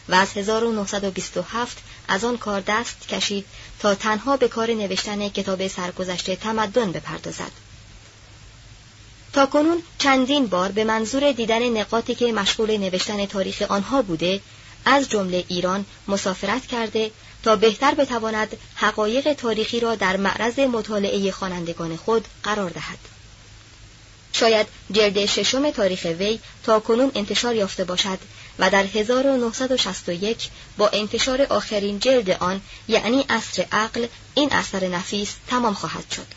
و 0.09 0.15
از 0.15 0.37
1927 0.37 1.77
از 2.07 2.23
آن 2.23 2.37
کار 2.37 2.63
دست 2.67 3.07
کشید 3.07 3.45
تا 3.79 3.95
تنها 3.95 4.37
به 4.37 4.47
کار 4.47 4.71
نوشتن 4.71 5.29
کتاب 5.29 5.67
سرگذشت 5.67 6.35
تمدن 6.35 6.91
بپردازد. 6.91 7.51
تا 9.33 9.45
کنون 9.45 9.83
چندین 9.99 10.47
بار 10.47 10.71
به 10.71 10.83
منظور 10.83 11.31
دیدن 11.31 11.77
نقاطی 11.77 12.15
که 12.15 12.31
مشغول 12.31 12.77
نوشتن 12.77 13.25
تاریخ 13.25 13.61
آنها 13.61 14.01
بوده 14.01 14.41
از 14.85 15.09
جمله 15.09 15.43
ایران 15.47 15.85
مسافرت 16.07 16.65
کرده 16.65 17.11
تا 17.43 17.55
بهتر 17.55 17.93
بتواند 17.93 18.57
حقایق 18.75 19.33
تاریخی 19.33 19.79
را 19.79 19.95
در 19.95 20.17
معرض 20.17 20.59
مطالعه 20.59 21.31
خوانندگان 21.31 21.95
خود 21.97 22.27
قرار 22.43 22.69
دهد. 22.69 23.12
شاید 24.33 24.67
جلد 24.91 25.25
ششم 25.25 25.71
تاریخ 25.71 26.05
وی 26.19 26.39
تا 26.63 26.79
کنون 26.79 27.11
انتشار 27.15 27.55
یافته 27.55 27.83
باشد 27.83 28.19
و 28.59 28.69
در 28.69 28.83
1961 28.83 30.49
با 30.77 30.89
انتشار 30.89 31.41
آخرین 31.41 31.99
جلد 31.99 32.29
آن 32.29 32.61
یعنی 32.87 33.25
اصر 33.29 33.65
عقل 33.71 34.07
این 34.35 34.53
اثر 34.53 34.87
نفیس 34.87 35.35
تمام 35.47 35.73
خواهد 35.73 36.11
شد. 36.11 36.27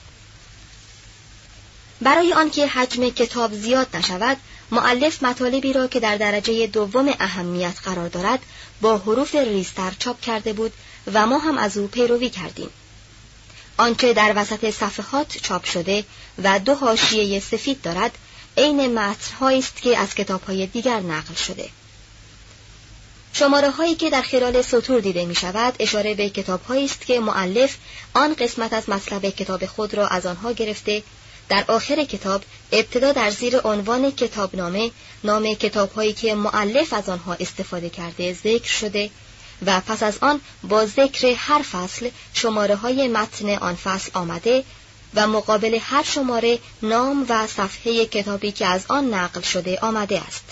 برای 2.00 2.32
آنکه 2.32 2.66
حجم 2.66 3.10
کتاب 3.10 3.52
زیاد 3.52 3.96
نشود 3.96 4.36
معلف 4.70 5.22
مطالبی 5.22 5.72
را 5.72 5.86
که 5.86 6.00
در 6.00 6.16
درجه 6.16 6.66
دوم 6.66 7.14
اهمیت 7.20 7.74
قرار 7.84 8.08
دارد 8.08 8.38
با 8.80 8.98
حروف 8.98 9.34
ریزتر 9.34 9.92
چاپ 9.98 10.20
کرده 10.20 10.52
بود 10.52 10.72
و 11.12 11.26
ما 11.26 11.38
هم 11.38 11.58
از 11.58 11.78
او 11.78 11.86
پیروی 11.86 12.30
کردیم 12.30 12.70
آنچه 13.76 14.12
در 14.12 14.32
وسط 14.36 14.70
صفحات 14.70 15.38
چاپ 15.42 15.64
شده 15.64 16.04
و 16.42 16.58
دو 16.58 16.74
حاشیه 16.74 17.40
سفید 17.40 17.82
دارد 17.82 18.18
عین 18.56 18.98
متنهایی 18.98 19.58
است 19.58 19.82
که 19.82 19.98
از 19.98 20.14
کتابهای 20.14 20.66
دیگر 20.66 21.00
نقل 21.00 21.34
شده. 21.34 21.68
شماره 23.32 23.70
هایی 23.70 23.94
که 23.94 24.10
در 24.10 24.22
خلال 24.22 24.62
سطور 24.62 25.00
دیده 25.00 25.24
می 25.24 25.34
شود 25.34 25.74
اشاره 25.80 26.14
به 26.14 26.30
کتاب 26.30 26.60
است 26.72 27.06
که 27.06 27.20
معلف 27.20 27.76
آن 28.14 28.34
قسمت 28.34 28.72
از 28.72 28.88
مطلب 28.88 29.26
کتاب 29.30 29.66
خود 29.66 29.94
را 29.94 30.08
از 30.08 30.26
آنها 30.26 30.52
گرفته 30.52 31.02
در 31.48 31.64
آخر 31.68 32.04
کتاب 32.04 32.42
ابتدا 32.72 33.12
در 33.12 33.30
زیر 33.30 33.60
عنوان 33.60 34.10
کتابنامه 34.10 34.90
نام 35.24 35.54
کتابهایی 35.54 36.12
که 36.12 36.34
معلف 36.34 36.92
از 36.92 37.08
آنها 37.08 37.36
استفاده 37.40 37.90
کرده 37.90 38.32
ذکر 38.32 38.70
شده 38.70 39.10
و 39.66 39.80
پس 39.80 40.02
از 40.02 40.18
آن 40.20 40.40
با 40.62 40.86
ذکر 40.86 41.34
هر 41.38 41.62
فصل 41.62 42.10
شماره 42.34 42.76
های 42.76 43.08
متن 43.08 43.50
آن 43.50 43.74
فصل 43.74 44.10
آمده 44.14 44.64
و 45.14 45.26
مقابل 45.26 45.78
هر 45.82 46.02
شماره 46.02 46.58
نام 46.82 47.26
و 47.28 47.46
صفحه 47.46 48.06
کتابی 48.06 48.52
که 48.52 48.66
از 48.66 48.84
آن 48.88 49.14
نقل 49.14 49.40
شده 49.40 49.78
آمده 49.82 50.20
است. 50.20 50.44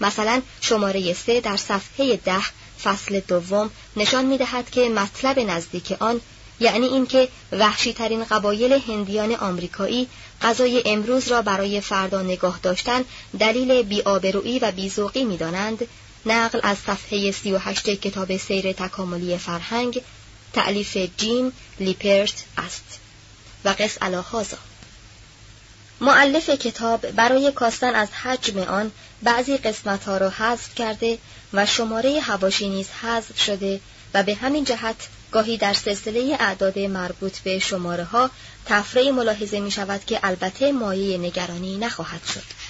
مثلا 0.00 0.42
شماره 0.60 1.12
سه 1.12 1.40
در 1.40 1.56
صفحه 1.56 2.16
ده 2.16 2.42
فصل 2.84 3.20
دوم 3.20 3.70
نشان 3.96 4.24
می 4.24 4.38
دهد 4.38 4.70
که 4.70 4.88
مطلب 4.88 5.38
نزدیک 5.38 5.92
آن 6.00 6.20
یعنی 6.60 6.86
اینکه 6.86 7.28
وحشی 7.52 7.92
ترین 7.92 8.24
قبایل 8.24 8.72
هندیان 8.72 9.34
آمریکایی 9.34 10.08
غذای 10.42 10.82
امروز 10.86 11.28
را 11.28 11.42
برای 11.42 11.80
فردا 11.80 12.22
نگاه 12.22 12.58
داشتن 12.62 13.04
دلیل 13.40 13.82
بیآبرویی 13.82 14.58
و 14.58 14.72
بیزوقی 14.72 15.24
می‌دانند 15.24 15.88
نقل 16.28 16.60
از 16.62 16.78
صفحه 16.78 17.30
38 17.30 17.88
کتاب 17.88 18.36
سیر 18.36 18.72
تکاملی 18.72 19.38
فرهنگ 19.38 20.02
تعلیف 20.52 20.96
جیم 21.16 21.52
لیپرت 21.80 22.44
است 22.58 22.98
و 23.64 23.68
قس 23.68 23.98
هازا 24.02 24.56
معلف 26.00 26.50
کتاب 26.50 27.10
برای 27.10 27.52
کاستن 27.52 27.94
از 27.94 28.12
حجم 28.12 28.58
آن 28.58 28.90
بعضی 29.22 29.56
قسمت 29.56 30.04
ها 30.04 30.16
را 30.16 30.30
حذف 30.30 30.74
کرده 30.74 31.18
و 31.52 31.66
شماره 31.66 32.20
هواشی 32.20 32.68
نیز 32.68 32.88
حذف 32.90 33.40
شده 33.42 33.80
و 34.14 34.22
به 34.22 34.34
همین 34.34 34.64
جهت 34.64 35.08
گاهی 35.32 35.56
در 35.56 35.74
سلسله 35.74 36.36
اعداد 36.40 36.78
مربوط 36.78 37.38
به 37.38 37.58
شماره 37.58 38.04
ها 38.04 38.30
تفره 38.66 39.12
ملاحظه 39.12 39.60
می 39.60 39.70
شود 39.70 40.04
که 40.04 40.20
البته 40.22 40.72
مایه 40.72 41.18
نگرانی 41.18 41.78
نخواهد 41.78 42.26
شد. 42.34 42.67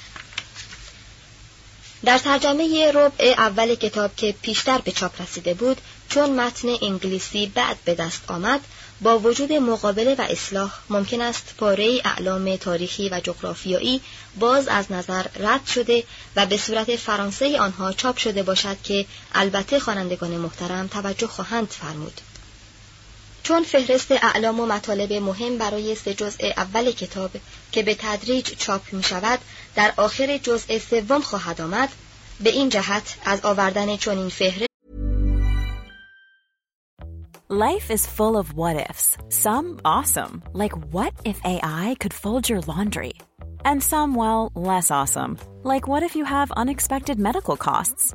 در 2.05 2.19
ترجمه 2.19 2.93
ربع 2.95 3.35
اول 3.39 3.75
کتاب 3.75 4.17
که 4.17 4.35
پیشتر 4.43 4.79
به 4.79 4.93
چاپ 4.93 5.23
رسیده 5.23 5.55
بود 5.55 5.81
چون 6.09 6.31
متن 6.31 6.69
انگلیسی 6.83 7.47
بعد 7.47 7.77
به 7.85 7.95
دست 7.95 8.31
آمد 8.31 8.61
با 9.01 9.19
وجود 9.19 9.53
مقابله 9.53 10.15
و 10.15 10.21
اصلاح 10.21 10.73
ممکن 10.91 11.21
است 11.21 11.55
پاره 11.59 12.01
اعلام 12.05 12.57
تاریخی 12.57 13.09
و 13.09 13.21
جغرافیایی 13.25 14.01
باز 14.39 14.69
از 14.69 14.93
نظر 14.93 15.27
رد 15.41 15.67
شده 15.67 16.05
و 16.37 16.47
به 16.47 16.57
صورت 16.57 16.97
فرانسه 16.97 17.59
آنها 17.61 17.93
چاپ 17.93 18.17
شده 18.17 18.43
باشد 18.43 18.77
که 18.85 19.07
البته 19.35 19.81
خوانندگان 19.81 20.31
محترم 20.31 20.87
توجه 20.87 21.27
خواهند 21.27 21.69
فرمود. 21.69 22.21
چون 23.43 23.63
فهرست 23.63 24.13
اعلام 24.13 24.61
و 24.61 24.67
مطالب 24.67 25.13
مهم 25.13 25.59
برای 25.59 25.95
سه 25.95 26.15
جزء 26.15 26.51
اول 26.57 26.93
کتاب 26.93 27.31
که 27.73 27.83
به 27.83 27.97
تدریج 27.99 28.55
چاپ 28.59 28.93
می 28.93 29.03
شود 29.03 29.39
در 29.75 29.93
آخر 29.97 30.39
جزء 30.39 30.79
سوم 30.79 31.21
خواهد 31.21 31.61
آمد 31.61 31.89
به 32.41 32.51
این 32.51 32.69
جهت 32.69 33.17
از 33.25 33.45
آوردن 33.45 33.97
چنین 33.97 34.29
فهرست 34.29 34.69
Life 37.51 37.91
is 37.91 38.07
full 38.07 38.37
of 38.37 38.53
what 38.53 38.77
ifs. 38.91 39.17
Some 39.31 39.81
awesome, 39.83 40.43
like 40.53 40.77
what 40.93 41.15
if 41.25 41.41
AI 41.47 41.97
could 41.99 42.13
fold 42.13 42.47
your 42.47 42.61
laundry? 42.61 43.15
And 43.65 43.83
some, 43.83 44.15
well, 44.15 44.53
less 44.55 44.91
awesome, 44.91 45.39
like 45.65 45.89
what 45.89 46.03
if 46.03 46.15
you 46.15 46.25
have 46.27 46.51
unexpected 46.63 47.19
medical 47.19 47.57
costs? 47.57 48.15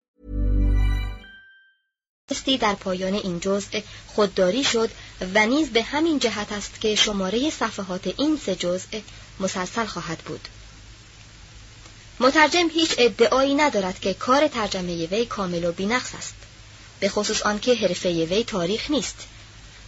در 2.61 2.73
پایان 2.73 3.13
این 3.13 3.39
جزء 3.39 3.79
خودداری 4.07 4.63
شد 4.63 4.89
و 5.33 5.45
نیز 5.45 5.69
به 5.69 5.83
همین 5.83 6.19
جهت 6.19 6.51
است 6.51 6.81
که 6.81 6.95
شماره 6.95 7.49
صفحات 7.49 8.13
این 8.17 8.39
سه 8.45 8.55
جزء 8.55 8.99
مسلسل 9.39 9.85
خواهد 9.85 10.17
بود. 10.17 10.47
مترجم 12.19 12.69
هیچ 12.73 12.95
ادعایی 12.97 13.55
ندارد 13.55 13.99
که 13.99 14.13
کار 14.13 14.47
ترجمه 14.47 15.05
وی 15.05 15.25
کامل 15.25 15.65
و 15.65 15.71
بینقص 15.71 16.15
است 16.17 16.33
به 16.99 17.09
خصوص 17.09 17.41
آنکه 17.41 17.75
حرفه 17.75 18.09
وی 18.25 18.43
تاریخ 18.43 18.91
نیست. 18.91 19.17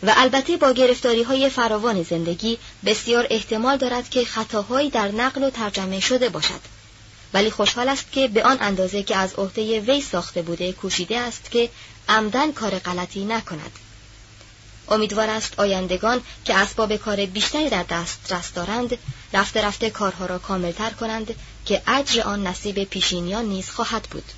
و 0.04 0.14
البته 0.18 0.58
با 0.58 0.72
گرفتاری 0.72 1.24
های 1.24 1.50
فراوان 1.50 2.04
زندگی 2.04 2.58
بسیار 2.86 3.28
احتمال 3.30 3.78
دارد 3.78 4.10
که 4.10 4.26
خطاهایی 4.26 4.90
در 4.90 5.12
نقل 5.12 5.44
و 5.44 5.50
ترجمه 5.50 6.00
شده 6.00 6.30
باشد. 6.30 6.83
ولی 7.34 7.52
خوشحال 7.52 7.90
است 7.90 8.12
که 8.12 8.28
به 8.28 8.44
آن 8.44 8.58
اندازه 8.62 9.04
که 9.04 9.16
از 9.16 9.34
عهده 9.34 9.80
وی 9.80 10.02
ساخته 10.02 10.42
بوده 10.42 10.72
کوشیده 10.72 11.20
است 11.20 11.52
که 11.52 11.70
عمدن 12.10 12.52
کار 12.52 12.80
غلطی 12.80 13.26
نکند. 13.26 13.72
امیدوار 14.90 15.30
است 15.30 15.60
آیندگان 15.60 16.22
که 16.46 16.56
اسباب 16.56 16.96
کار 16.96 17.26
بیشتری 17.26 17.70
در 17.70 17.84
دسترس 17.84 18.54
دارند 18.54 18.98
رفته 19.34 19.66
رفته 19.66 19.90
کارها 19.90 20.26
را 20.26 20.40
کاملتر 20.40 20.90
کنند 20.90 21.36
که 21.66 21.82
اجر 21.88 22.22
آن 22.22 22.48
نصیب 22.48 22.84
پیشینیان 22.84 23.46
نیز 23.46 23.70
خواهد 23.70 24.04
بود. 24.04 24.32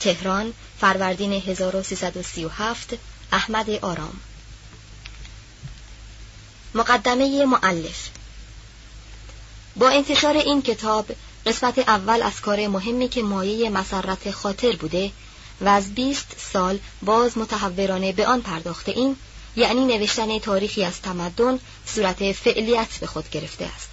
تهران 0.00 0.52
فروردین 0.80 1.32
1337 1.32 2.98
احمد 3.32 3.70
آرام. 3.70 4.20
مقدمه 6.74 7.44
معلف 7.44 8.08
با 9.76 9.88
انتشار 9.88 10.36
این 10.36 10.62
کتاب 10.62 11.06
قسمت 11.46 11.78
اول 11.78 12.22
از 12.22 12.40
کار 12.40 12.66
مهمی 12.66 13.08
که 13.08 13.22
مایه 13.22 13.70
مسرت 13.70 14.30
خاطر 14.30 14.76
بوده 14.76 15.12
و 15.60 15.68
از 15.68 15.94
بیست 15.94 16.36
سال 16.52 16.78
باز 17.02 17.38
متحورانه 17.38 18.12
به 18.12 18.26
آن 18.26 18.40
پرداخته 18.40 18.92
این 18.92 19.16
یعنی 19.56 19.84
نوشتن 19.84 20.38
تاریخی 20.38 20.84
از 20.84 21.00
تمدن 21.00 21.58
صورت 21.86 22.32
فعلیت 22.32 22.98
به 23.00 23.06
خود 23.06 23.30
گرفته 23.30 23.64
است. 23.64 23.88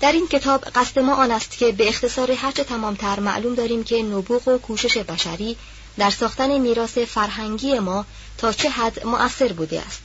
در 0.00 0.12
این 0.12 0.28
کتاب 0.28 0.64
قصد 0.64 0.98
ما 0.98 1.14
آن 1.14 1.30
است 1.30 1.58
که 1.58 1.72
به 1.72 1.88
اختصار 1.88 2.32
هرچه 2.32 2.64
تمامتر 2.64 3.20
معلوم 3.20 3.54
داریم 3.54 3.84
که 3.84 4.02
نبوغ 4.02 4.48
و 4.48 4.58
کوشش 4.58 4.98
بشری 4.98 5.56
در 5.98 6.10
ساختن 6.10 6.58
میراث 6.58 6.98
فرهنگی 6.98 7.78
ما 7.78 8.04
تا 8.38 8.52
چه 8.52 8.70
حد 8.70 9.06
مؤثر 9.06 9.52
بوده 9.52 9.80
است 9.80 10.02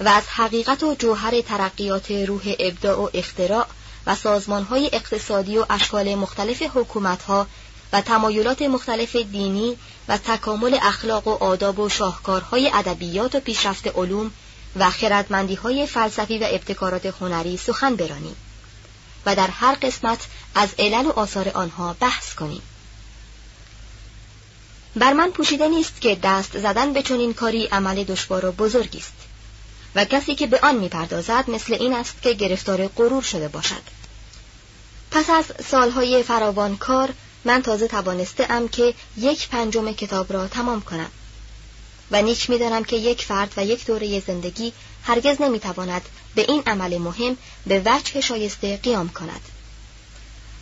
و 0.00 0.08
از 0.08 0.22
حقیقت 0.28 0.82
و 0.82 0.94
جوهر 0.94 1.40
ترقیات 1.40 2.10
روح 2.10 2.54
ابداع 2.58 2.98
و 2.98 3.08
اختراع 3.14 3.66
و 4.06 4.14
سازمانهای 4.14 4.90
اقتصادی 4.92 5.58
و 5.58 5.66
اشکال 5.70 6.14
مختلف 6.14 6.62
حکومتها 6.74 7.46
و 7.92 8.00
تمایلات 8.00 8.62
مختلف 8.62 9.16
دینی 9.16 9.76
و 10.08 10.18
تکامل 10.18 10.78
اخلاق 10.82 11.28
و 11.28 11.30
آداب 11.30 11.78
و 11.78 11.88
شاهکارهای 11.88 12.70
ادبیات 12.74 13.34
و 13.34 13.40
پیشرفت 13.40 13.86
علوم 13.86 14.30
و 14.76 14.90
خردمندی 14.90 15.54
های 15.54 15.86
فلسفی 15.86 16.38
و 16.38 16.46
ابتکارات 16.50 17.06
هنری 17.06 17.56
سخن 17.56 17.96
برانیم 17.96 18.36
و 19.26 19.36
در 19.36 19.50
هر 19.50 19.74
قسمت 19.74 20.18
از 20.54 20.68
علل 20.78 21.06
و 21.06 21.10
آثار 21.10 21.48
آنها 21.48 21.96
بحث 22.00 22.34
کنیم. 22.34 22.62
بر 24.96 25.12
من 25.12 25.30
پوشیده 25.30 25.68
نیست 25.68 26.00
که 26.00 26.18
دست 26.22 26.58
زدن 26.58 26.92
به 26.92 27.02
چنین 27.02 27.34
کاری 27.34 27.66
عمل 27.66 28.04
دشوار 28.04 28.46
و 28.46 28.52
بزرگی 28.52 28.98
است. 28.98 29.21
و 29.94 30.04
کسی 30.04 30.34
که 30.34 30.46
به 30.46 30.60
آن 30.62 30.74
می‌پردازد 30.74 31.44
مثل 31.50 31.74
این 31.74 31.92
است 31.92 32.22
که 32.22 32.32
گرفتار 32.32 32.88
غرور 32.88 33.22
شده 33.22 33.48
باشد. 33.48 33.82
پس 35.10 35.30
از 35.30 35.44
سالهای 35.68 36.22
فراوان 36.22 36.76
کار 36.76 37.08
من 37.44 37.62
تازه 37.62 37.88
توانسته 37.88 38.46
ام 38.50 38.68
که 38.68 38.94
یک 39.16 39.48
پنجم 39.48 39.92
کتاب 39.92 40.32
را 40.32 40.48
تمام 40.48 40.80
کنم 40.80 41.10
و 42.10 42.22
نیک 42.22 42.50
می‌دانم 42.50 42.84
که 42.84 42.96
یک 42.96 43.24
فرد 43.24 43.52
و 43.56 43.64
یک 43.64 43.86
دوره 43.86 44.20
زندگی 44.20 44.72
هرگز 45.02 45.40
نمی‌تواند 45.40 46.02
به 46.34 46.44
این 46.48 46.62
عمل 46.66 46.98
مهم 46.98 47.36
به 47.66 47.82
وجه 47.84 48.20
شایسته 48.20 48.76
قیام 48.76 49.08
کند. 49.08 49.40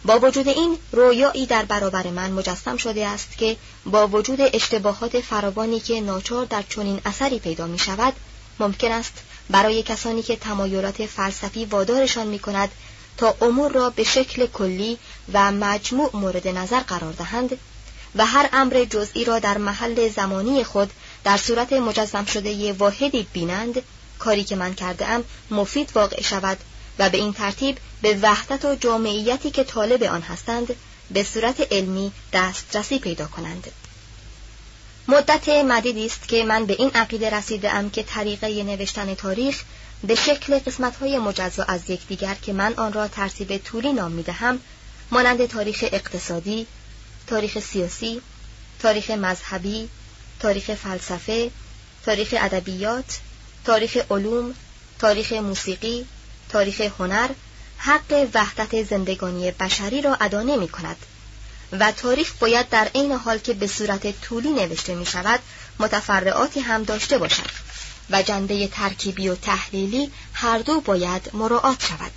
با 0.05 0.19
وجود 0.19 0.49
این 0.49 0.79
رویایی 0.93 1.47
در 1.47 1.65
برابر 1.65 2.07
من 2.07 2.31
مجسم 2.31 2.77
شده 2.77 3.07
است 3.07 3.39
که 3.39 3.57
با 3.87 4.07
وجود 4.07 4.39
اشتباهات 4.41 5.21
فراوانی 5.21 5.81
که 5.81 6.01
ناچار 6.01 6.45
در 6.45 6.63
چنین 6.69 7.01
اثری 7.05 7.39
پیدا 7.39 7.67
می 7.67 7.79
شود 7.79 8.13
ممکن 8.61 8.93
است 8.93 9.13
برای 9.51 9.83
کسانی 9.83 10.23
که 10.23 10.37
تمایلات 10.37 11.07
فلسفی 11.07 11.65
وادارشان 11.65 12.27
می 12.27 12.39
کند 12.39 12.69
تا 13.17 13.35
امور 13.41 13.73
را 13.73 13.91
به 13.91 14.05
شکل 14.05 14.47
کلی 14.47 14.99
و 15.33 15.53
مجموع 15.53 16.11
مورد 16.15 16.49
نظر 16.49 16.81
قرار 16.81 17.13
دهند 17.13 17.59
و 18.15 18.27
هر 18.27 18.49
امر 18.53 18.87
جزئی 18.91 19.25
را 19.25 19.39
در 19.39 19.59
محل 19.59 20.09
زمانی 20.09 20.65
خود 20.65 20.91
در 21.25 21.37
صورت 21.37 21.73
مجزم 21.73 22.25
شده 22.25 22.73
واحدی 22.73 23.27
بینند 23.33 23.83
کاری 24.19 24.45
که 24.45 24.57
من 24.57 24.75
کرده 24.75 25.09
ام 25.09 25.25
مفید 25.51 25.91
واقع 25.95 26.23
شود 26.23 26.59
و 26.99 27.11
به 27.11 27.19
این 27.19 27.33
ترتیب 27.33 27.79
به 28.03 28.19
وحدت 28.23 28.65
و 28.65 28.75
جامعیتی 28.75 29.51
که 29.51 29.65
طالب 29.65 30.03
آن 30.03 30.23
هستند 30.23 30.77
به 31.11 31.25
صورت 31.25 31.73
علمی 31.73 32.13
دسترسی 32.33 32.99
پیدا 32.99 33.27
کنند. 33.27 33.73
مدت 35.11 35.49
مدیدی 35.49 36.07
است 36.07 36.29
که 36.29 36.45
من 36.45 36.67
به 36.67 36.77
این 36.79 36.91
عقیده 36.95 37.31
رسیده 37.31 37.75
ام 37.75 37.91
که 37.91 38.03
طریقه 38.03 38.63
نوشتن 38.63 39.15
تاریخ 39.15 39.63
به 40.05 40.15
شکل 40.15 40.59
قسمت 40.59 40.97
های 40.97 41.19
مجزا 41.19 41.63
از 41.63 41.91
یکدیگر 41.91 42.35
که 42.43 42.53
من 42.53 42.75
آن 42.75 42.93
را 42.93 43.09
ترتیب 43.09 43.57
طولی 43.57 43.93
نام 43.93 44.13
می 44.13 44.23
دهم 44.23 44.61
مانند 45.11 45.47
تاریخ 45.47 45.85
اقتصادی، 45.93 46.67
تاریخ 47.27 47.59
سیاسی، 47.59 48.21
تاریخ 48.79 49.11
مذهبی، 49.11 49.89
تاریخ 50.41 50.71
فلسفه، 50.71 51.51
تاریخ 52.05 52.35
ادبیات، 52.39 53.19
تاریخ 53.65 53.97
علوم، 54.11 54.55
تاریخ 54.99 55.33
موسیقی، 55.33 56.07
تاریخ 56.49 56.81
هنر 56.81 57.29
حق 57.79 58.29
وحدت 58.35 58.83
زندگانی 58.83 59.51
بشری 59.51 60.03
را 60.03 60.17
ادا 60.21 60.43
نمی 60.43 60.69
کند 60.69 60.97
و 61.73 61.93
تاریخ 61.93 62.33
باید 62.41 62.69
در 62.69 62.91
عین 62.95 63.13
حال 63.13 63.39
که 63.39 63.53
به 63.53 63.67
صورت 63.67 64.21
طولی 64.21 64.51
نوشته 64.51 64.95
می 64.95 65.07
شود 65.07 65.41
متفرعاتی 65.79 66.61
هم 66.61 66.83
داشته 66.83 67.19
باشد 67.19 67.51
و 68.11 68.23
جنبه 68.23 68.69
ترکیبی 68.69 69.29
و 69.29 69.35
تحلیلی 69.35 70.13
هر 70.33 70.59
دو 70.59 70.81
باید 70.81 71.31
مراعات 71.33 71.87
شود. 71.87 72.13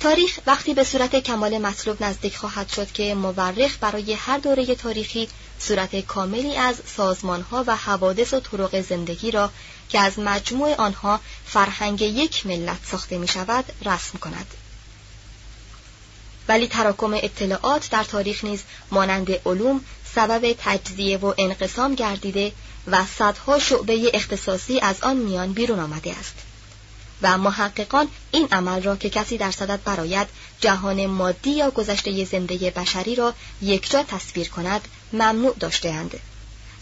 تاریخ 0.00 0.38
وقتی 0.46 0.74
به 0.74 0.84
صورت 0.84 1.16
کمال 1.16 1.58
مطلوب 1.58 2.02
نزدیک 2.02 2.36
خواهد 2.36 2.68
شد 2.68 2.92
که 2.92 3.14
مورخ 3.14 3.76
برای 3.80 4.12
هر 4.12 4.38
دوره 4.38 4.74
تاریخی 4.74 5.28
صورت 5.58 6.00
کاملی 6.00 6.56
از 6.56 6.76
سازمانها 6.96 7.64
و 7.66 7.76
حوادث 7.76 8.34
و 8.34 8.40
طرق 8.40 8.80
زندگی 8.80 9.30
را 9.30 9.50
که 9.88 10.00
از 10.00 10.18
مجموع 10.18 10.74
آنها 10.74 11.20
فرهنگ 11.46 12.02
یک 12.02 12.46
ملت 12.46 12.78
ساخته 12.90 13.18
می 13.18 13.28
شود 13.28 13.64
رسم 13.84 14.18
کند. 14.18 14.61
ولی 16.48 16.68
تراکم 16.68 17.14
اطلاعات 17.14 17.90
در 17.90 18.04
تاریخ 18.04 18.44
نیز 18.44 18.62
مانند 18.90 19.30
علوم 19.46 19.84
سبب 20.14 20.54
تجزیه 20.58 21.18
و 21.18 21.34
انقسام 21.38 21.94
گردیده 21.94 22.52
و 22.86 23.06
صدها 23.18 23.58
شعبه 23.58 24.10
اختصاصی 24.14 24.80
از 24.80 25.02
آن 25.02 25.16
میان 25.16 25.52
بیرون 25.52 25.80
آمده 25.80 26.10
است. 26.18 26.34
و 27.22 27.38
محققان 27.38 28.08
این 28.30 28.48
عمل 28.52 28.82
را 28.82 28.96
که 28.96 29.10
کسی 29.10 29.38
در 29.38 29.50
صدد 29.50 29.80
براید 29.84 30.28
جهان 30.60 31.06
مادی 31.06 31.50
یا 31.50 31.70
گذشته 31.70 32.24
زنده 32.24 32.70
بشری 32.70 33.14
را 33.14 33.34
یکجا 33.62 34.02
تصویر 34.02 34.48
کند 34.48 34.88
ممنوع 35.12 35.54
داشتهاند. 35.60 36.20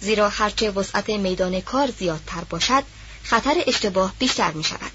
زیرا 0.01 0.29
هرچه 0.29 0.70
وسعت 0.70 1.11
میدان 1.11 1.61
کار 1.61 1.90
زیادتر 1.99 2.44
باشد 2.51 2.83
خطر 3.23 3.55
اشتباه 3.66 4.14
بیشتر 4.18 4.51
می 4.51 4.64
شود 4.64 4.92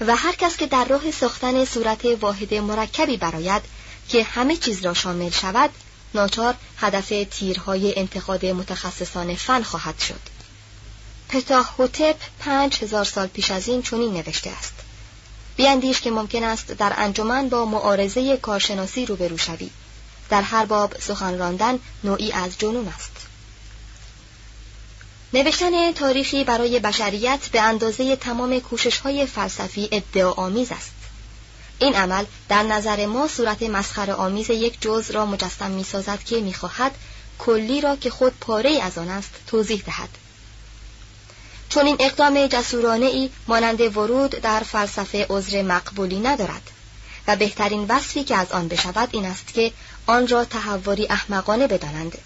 و 0.00 0.16
هر 0.16 0.32
کس 0.34 0.56
که 0.56 0.66
در 0.66 0.84
راه 0.84 1.10
ساختن 1.10 1.64
صورت 1.64 2.04
واحد 2.04 2.54
مرکبی 2.54 3.16
براید 3.16 3.62
که 4.08 4.24
همه 4.24 4.56
چیز 4.56 4.84
را 4.84 4.94
شامل 4.94 5.30
شود 5.30 5.70
ناچار 6.14 6.54
هدف 6.76 7.12
تیرهای 7.30 7.98
انتقاد 7.98 8.46
متخصصان 8.46 9.34
فن 9.34 9.62
خواهد 9.62 9.98
شد. 9.98 10.20
پتاه 11.28 11.74
هوتپ 11.78 12.16
پنج 12.38 12.82
هزار 12.82 13.04
سال 13.04 13.26
پیش 13.26 13.50
از 13.50 13.68
این 13.68 13.82
چنین 13.82 14.12
نوشته 14.12 14.50
است. 14.50 14.72
بیاندیش 15.56 16.00
که 16.00 16.10
ممکن 16.10 16.44
است 16.44 16.72
در 16.72 16.92
انجمن 16.96 17.48
با 17.48 17.64
معارضه 17.64 18.36
کارشناسی 18.36 19.06
روبرو 19.06 19.38
شوی. 19.38 19.70
در 20.30 20.42
هر 20.42 20.64
باب 20.64 20.96
سخن 21.00 21.38
راندن 21.38 21.78
نوعی 22.04 22.32
از 22.32 22.58
جنون 22.58 22.88
است. 22.88 23.29
نوشتن 25.32 25.92
تاریخی 25.92 26.44
برای 26.44 26.80
بشریت 26.80 27.48
به 27.52 27.60
اندازه 27.60 28.16
تمام 28.16 28.60
کوشش 28.60 28.98
های 28.98 29.26
فلسفی 29.26 29.88
ادعاآمیز 29.92 30.72
است. 30.72 30.90
این 31.78 31.94
عمل 31.94 32.24
در 32.48 32.62
نظر 32.62 33.06
ما 33.06 33.28
صورت 33.28 33.62
مسخره 33.62 34.12
آمیز 34.14 34.50
یک 34.50 34.80
جز 34.80 35.10
را 35.10 35.26
مجسم 35.26 35.70
می 35.70 35.84
سازد 35.84 36.18
که 36.24 36.40
می 36.40 36.54
خواهد 36.54 36.94
کلی 37.38 37.80
را 37.80 37.96
که 37.96 38.10
خود 38.10 38.32
پاره 38.40 38.82
از 38.82 38.98
آن 38.98 39.08
است 39.08 39.30
توضیح 39.46 39.82
دهد. 39.86 40.08
چون 41.68 41.86
این 41.86 41.96
اقدام 42.00 42.46
جسورانه 42.46 43.06
ای 43.06 43.30
مانند 43.48 43.96
ورود 43.96 44.30
در 44.30 44.60
فلسفه 44.60 45.26
عذر 45.30 45.62
مقبولی 45.62 46.20
ندارد 46.20 46.70
و 47.26 47.36
بهترین 47.36 47.86
وصفی 47.88 48.24
که 48.24 48.36
از 48.36 48.52
آن 48.52 48.68
بشود 48.68 49.08
این 49.12 49.24
است 49.24 49.54
که 49.54 49.72
آن 50.06 50.28
را 50.28 50.44
تحوری 50.44 51.06
احمقانه 51.10 51.66
بدانند. 51.66 52.18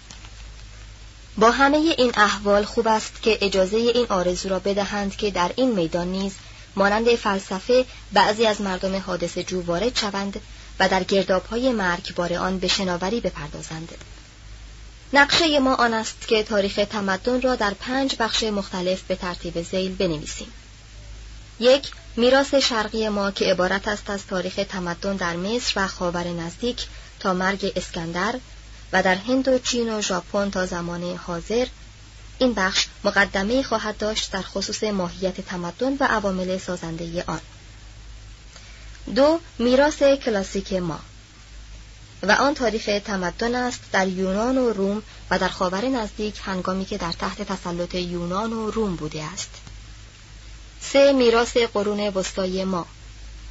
با 1.37 1.51
همه 1.51 1.77
این 1.77 2.11
احوال 2.17 2.65
خوب 2.65 2.87
است 2.87 3.21
که 3.21 3.37
اجازه 3.41 3.77
این 3.77 4.05
آرزو 4.09 4.49
را 4.49 4.59
بدهند 4.59 5.15
که 5.15 5.31
در 5.31 5.51
این 5.55 5.71
میدان 5.71 6.07
نیز 6.07 6.33
مانند 6.75 7.15
فلسفه 7.15 7.85
بعضی 8.13 8.45
از 8.45 8.61
مردم 8.61 8.97
حادث 8.97 9.37
جو 9.37 9.61
وارد 9.61 9.97
شوند 9.97 10.41
و 10.79 10.89
در 10.89 11.03
گردابهای 11.03 11.71
مرگبار 11.71 12.33
آن 12.33 12.59
به 12.59 12.67
شناوری 12.67 13.21
بپردازند. 13.21 13.91
نقشه 15.13 15.59
ما 15.59 15.75
آن 15.75 15.93
است 15.93 16.27
که 16.27 16.43
تاریخ 16.43 16.79
تمدن 16.89 17.41
را 17.41 17.55
در 17.55 17.73
پنج 17.73 18.15
بخش 18.19 18.43
مختلف 18.43 19.01
به 19.01 19.15
ترتیب 19.15 19.61
زیل 19.61 19.95
بنویسیم. 19.95 20.53
یک 21.59 21.91
میراث 22.15 22.55
شرقی 22.55 23.09
ما 23.09 23.31
که 23.31 23.45
عبارت 23.45 23.87
است 23.87 24.09
از 24.09 24.27
تاریخ 24.27 24.59
تمدن 24.69 25.15
در 25.15 25.35
مصر 25.35 25.73
و 25.75 25.87
خاور 25.87 26.27
نزدیک 26.27 26.87
تا 27.19 27.33
مرگ 27.33 27.73
اسکندر. 27.75 28.35
و 28.95 29.03
در 29.03 29.15
هند 29.15 29.47
و 29.47 29.59
چین 29.59 29.93
و 29.93 30.01
ژاپن 30.01 30.49
تا 30.49 30.65
زمان 30.65 31.03
حاضر 31.15 31.67
این 32.39 32.53
بخش 32.53 32.87
مقدمه 33.03 33.63
خواهد 33.63 33.97
داشت 33.97 34.31
در 34.31 34.41
خصوص 34.41 34.83
ماهیت 34.83 35.41
تمدن 35.41 35.97
و 35.99 36.03
عوامل 36.03 36.57
سازنده 36.57 37.23
آن. 37.27 37.39
دو 39.15 39.39
میراث 39.59 40.03
کلاسیک 40.03 40.73
ما. 40.73 40.99
و 42.23 42.31
آن 42.31 42.53
تاریخ 42.53 42.89
تمدن 43.05 43.55
است 43.55 43.79
در 43.91 44.07
یونان 44.07 44.57
و 44.57 44.69
روم 44.69 45.03
و 45.31 45.39
در 45.39 45.49
خاور 45.49 45.85
نزدیک 45.85 46.39
هنگامی 46.43 46.85
که 46.85 46.97
در 46.97 47.11
تحت 47.11 47.41
تسلط 47.41 47.95
یونان 47.95 48.53
و 48.53 48.71
روم 48.71 48.95
بوده 48.95 49.23
است. 49.23 49.49
سه 50.81 51.13
میراث 51.13 51.57
قرون 51.57 51.99
وسطای 51.99 52.63
ما. 52.63 52.85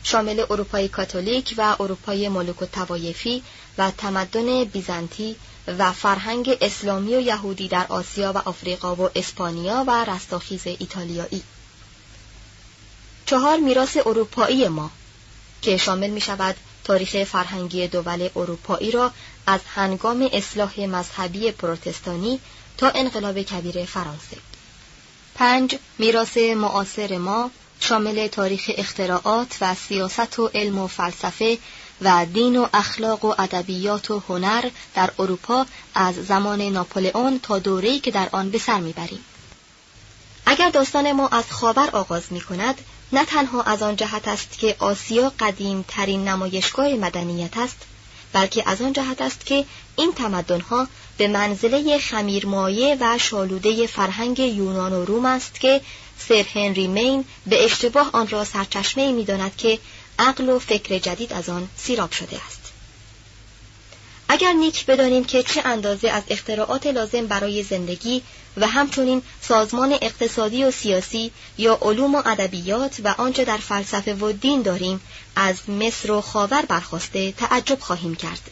شامل 0.04 0.44
اروپای 0.50 0.88
کاتولیک 0.88 1.54
و 1.58 1.76
اروپای 1.80 2.28
ملوک 2.28 2.62
و 2.62 2.66
توایفی 2.66 3.42
و 3.78 3.90
تمدن 3.90 4.64
بیزنطی 4.64 5.36
و 5.78 5.92
فرهنگ 5.92 6.58
اسلامی 6.60 7.14
و 7.14 7.20
یهودی 7.20 7.68
در 7.68 7.86
آسیا 7.88 8.32
و 8.32 8.38
آفریقا 8.38 8.94
و 8.94 9.10
اسپانیا 9.14 9.84
و 9.86 10.04
رستاخیز 10.04 10.66
ایتالیایی. 10.66 11.42
چهار 13.26 13.58
میراث 13.58 13.96
اروپایی 14.06 14.68
ما 14.68 14.90
که 15.62 15.76
شامل 15.76 16.10
می 16.10 16.20
شود 16.20 16.56
تاریخ 16.84 17.24
فرهنگی 17.24 17.88
دول 17.88 18.28
اروپایی 18.36 18.90
را 18.90 19.12
از 19.46 19.60
هنگام 19.74 20.28
اصلاح 20.32 20.80
مذهبی 20.80 21.50
پروتستانی 21.50 22.40
تا 22.78 22.88
انقلاب 22.88 23.42
کبیر 23.42 23.84
فرانسه. 23.84 24.36
پنج 25.34 25.76
میراث 25.98 26.36
معاصر 26.36 27.18
ما 27.18 27.50
شامل 27.80 28.26
تاریخ 28.26 28.70
اختراعات 28.76 29.56
و 29.60 29.74
سیاست 29.74 30.38
و 30.38 30.50
علم 30.54 30.78
و 30.78 30.86
فلسفه 30.86 31.58
و 32.02 32.26
دین 32.26 32.56
و 32.56 32.66
اخلاق 32.74 33.24
و 33.24 33.34
ادبیات 33.38 34.10
و 34.10 34.22
هنر 34.28 34.70
در 34.94 35.10
اروپا 35.18 35.66
از 35.94 36.14
زمان 36.14 36.62
ناپولئون 36.62 37.40
تا 37.42 37.58
دوره‌ای 37.58 38.00
که 38.00 38.10
در 38.10 38.28
آن 38.32 38.50
به 38.50 38.58
سر 38.58 38.80
می‌بریم. 38.80 39.24
اگر 40.46 40.70
داستان 40.70 41.12
ما 41.12 41.28
از 41.28 41.44
خاور 41.52 41.90
آغاز 41.92 42.22
می 42.30 42.40
کند 42.40 42.80
نه 43.12 43.24
تنها 43.24 43.62
از 43.62 43.82
آن 43.82 43.96
جهت 43.96 44.28
است 44.28 44.58
که 44.58 44.76
آسیا 44.78 45.32
قدیم 45.40 45.84
ترین 45.88 46.28
نمایشگاه 46.28 46.88
مدنیت 46.88 47.56
است 47.56 47.76
بلکه 48.34 48.62
از 48.66 48.82
آن 48.82 48.92
جهت 48.92 49.22
است 49.22 49.46
که 49.46 49.64
این 49.96 50.12
تمدنها 50.12 50.88
به 51.18 51.28
منزله 51.28 51.98
خمیرمایه 51.98 52.96
و 53.00 53.18
شالوده 53.18 53.86
فرهنگ 53.86 54.38
یونان 54.38 54.92
و 54.92 55.04
روم 55.04 55.24
است 55.24 55.60
که 55.60 55.80
سر 56.18 56.44
هنری 56.54 56.86
مین 56.86 57.24
به 57.46 57.64
اشتباه 57.64 58.10
آن 58.12 58.28
را 58.28 58.44
سرچشمه 58.44 59.12
می 59.12 59.24
داند 59.24 59.56
که 59.56 59.78
عقل 60.18 60.48
و 60.48 60.58
فکر 60.58 60.98
جدید 60.98 61.32
از 61.32 61.48
آن 61.48 61.68
سیراب 61.76 62.12
شده 62.12 62.40
است. 62.46 62.63
اگر 64.28 64.52
نیک 64.52 64.86
بدانیم 64.86 65.24
که 65.24 65.42
چه 65.42 65.62
اندازه 65.64 66.10
از 66.10 66.22
اختراعات 66.28 66.86
لازم 66.86 67.26
برای 67.26 67.62
زندگی 67.62 68.22
و 68.56 68.66
همچنین 68.66 69.22
سازمان 69.40 69.92
اقتصادی 70.02 70.64
و 70.64 70.70
سیاسی 70.70 71.30
یا 71.58 71.78
علوم 71.82 72.14
و 72.14 72.22
ادبیات 72.26 73.00
و 73.04 73.14
آنچه 73.18 73.44
در 73.44 73.56
فلسفه 73.56 74.14
و 74.14 74.32
دین 74.32 74.62
داریم 74.62 75.00
از 75.36 75.70
مصر 75.70 76.10
و 76.10 76.20
خاور 76.20 76.62
برخواسته 76.62 77.32
تعجب 77.32 77.80
خواهیم 77.80 78.14
کرد. 78.14 78.50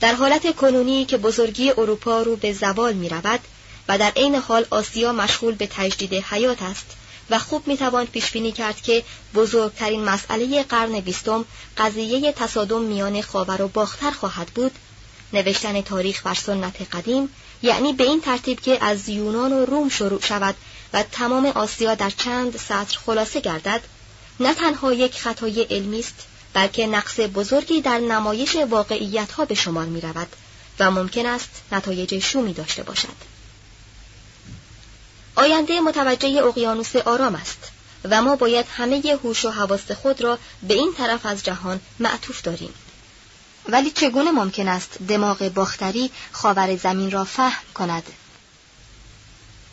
در 0.00 0.14
حالت 0.14 0.56
کنونی 0.56 1.04
که 1.04 1.16
بزرگی 1.16 1.70
اروپا 1.70 2.22
رو 2.22 2.36
به 2.36 2.52
زوال 2.52 2.94
می 2.94 3.08
رود 3.08 3.40
و 3.88 3.98
در 3.98 4.12
عین 4.16 4.34
حال 4.34 4.66
آسیا 4.70 5.12
مشغول 5.12 5.54
به 5.54 5.66
تجدید 5.66 6.14
حیات 6.14 6.62
است 6.62 6.86
و 7.32 7.38
خوب 7.38 7.68
می‌توان 7.68 8.06
پیش 8.06 8.30
بینی 8.30 8.52
کرد 8.52 8.82
که 8.82 9.04
بزرگترین 9.34 10.04
مسئله 10.04 10.62
قرن 10.62 11.00
بیستم 11.00 11.44
قضیه 11.78 12.32
تصادم 12.32 12.82
میان 12.82 13.22
خاور 13.22 13.62
و 13.62 13.68
باختر 13.68 14.10
خواهد 14.10 14.46
بود 14.46 14.72
نوشتن 15.32 15.80
تاریخ 15.80 16.26
بر 16.26 16.34
سنت 16.34 16.94
قدیم 16.94 17.28
یعنی 17.62 17.92
به 17.92 18.04
این 18.04 18.20
ترتیب 18.20 18.60
که 18.60 18.84
از 18.84 19.08
یونان 19.08 19.52
و 19.52 19.66
روم 19.66 19.88
شروع 19.88 20.20
شود 20.20 20.54
و 20.92 21.02
تمام 21.02 21.46
آسیا 21.46 21.94
در 21.94 22.10
چند 22.10 22.56
سطر 22.56 22.98
خلاصه 23.06 23.40
گردد 23.40 23.80
نه 24.40 24.54
تنها 24.54 24.92
یک 24.92 25.20
خطای 25.20 25.62
علمی 25.62 25.98
است 25.98 26.26
بلکه 26.54 26.86
نقص 26.86 27.20
بزرگی 27.20 27.80
در 27.80 27.98
نمایش 27.98 28.56
واقعیت 28.56 29.32
ها 29.32 29.44
به 29.44 29.54
شمار 29.54 29.86
می 29.86 30.00
رود 30.00 30.28
و 30.80 30.90
ممکن 30.90 31.26
است 31.26 31.50
نتایج 31.72 32.18
شومی 32.18 32.52
داشته 32.52 32.82
باشد. 32.82 33.31
آینده 35.36 35.80
متوجه 35.80 36.42
اقیانوس 36.44 36.96
آرام 36.96 37.34
است 37.34 37.72
و 38.04 38.22
ما 38.22 38.36
باید 38.36 38.66
همه 38.76 39.18
هوش 39.24 39.44
و 39.44 39.50
حواس 39.50 39.90
خود 39.90 40.20
را 40.20 40.38
به 40.62 40.74
این 40.74 40.94
طرف 40.98 41.26
از 41.26 41.44
جهان 41.44 41.80
معطوف 41.98 42.42
داریم. 42.42 42.74
ولی 43.68 43.90
چگونه 43.90 44.30
ممکن 44.30 44.68
است 44.68 44.98
دماغ 45.08 45.48
باختری 45.48 46.10
خاور 46.32 46.76
زمین 46.76 47.10
را 47.10 47.24
فهم 47.24 47.62
کند؟ 47.74 48.02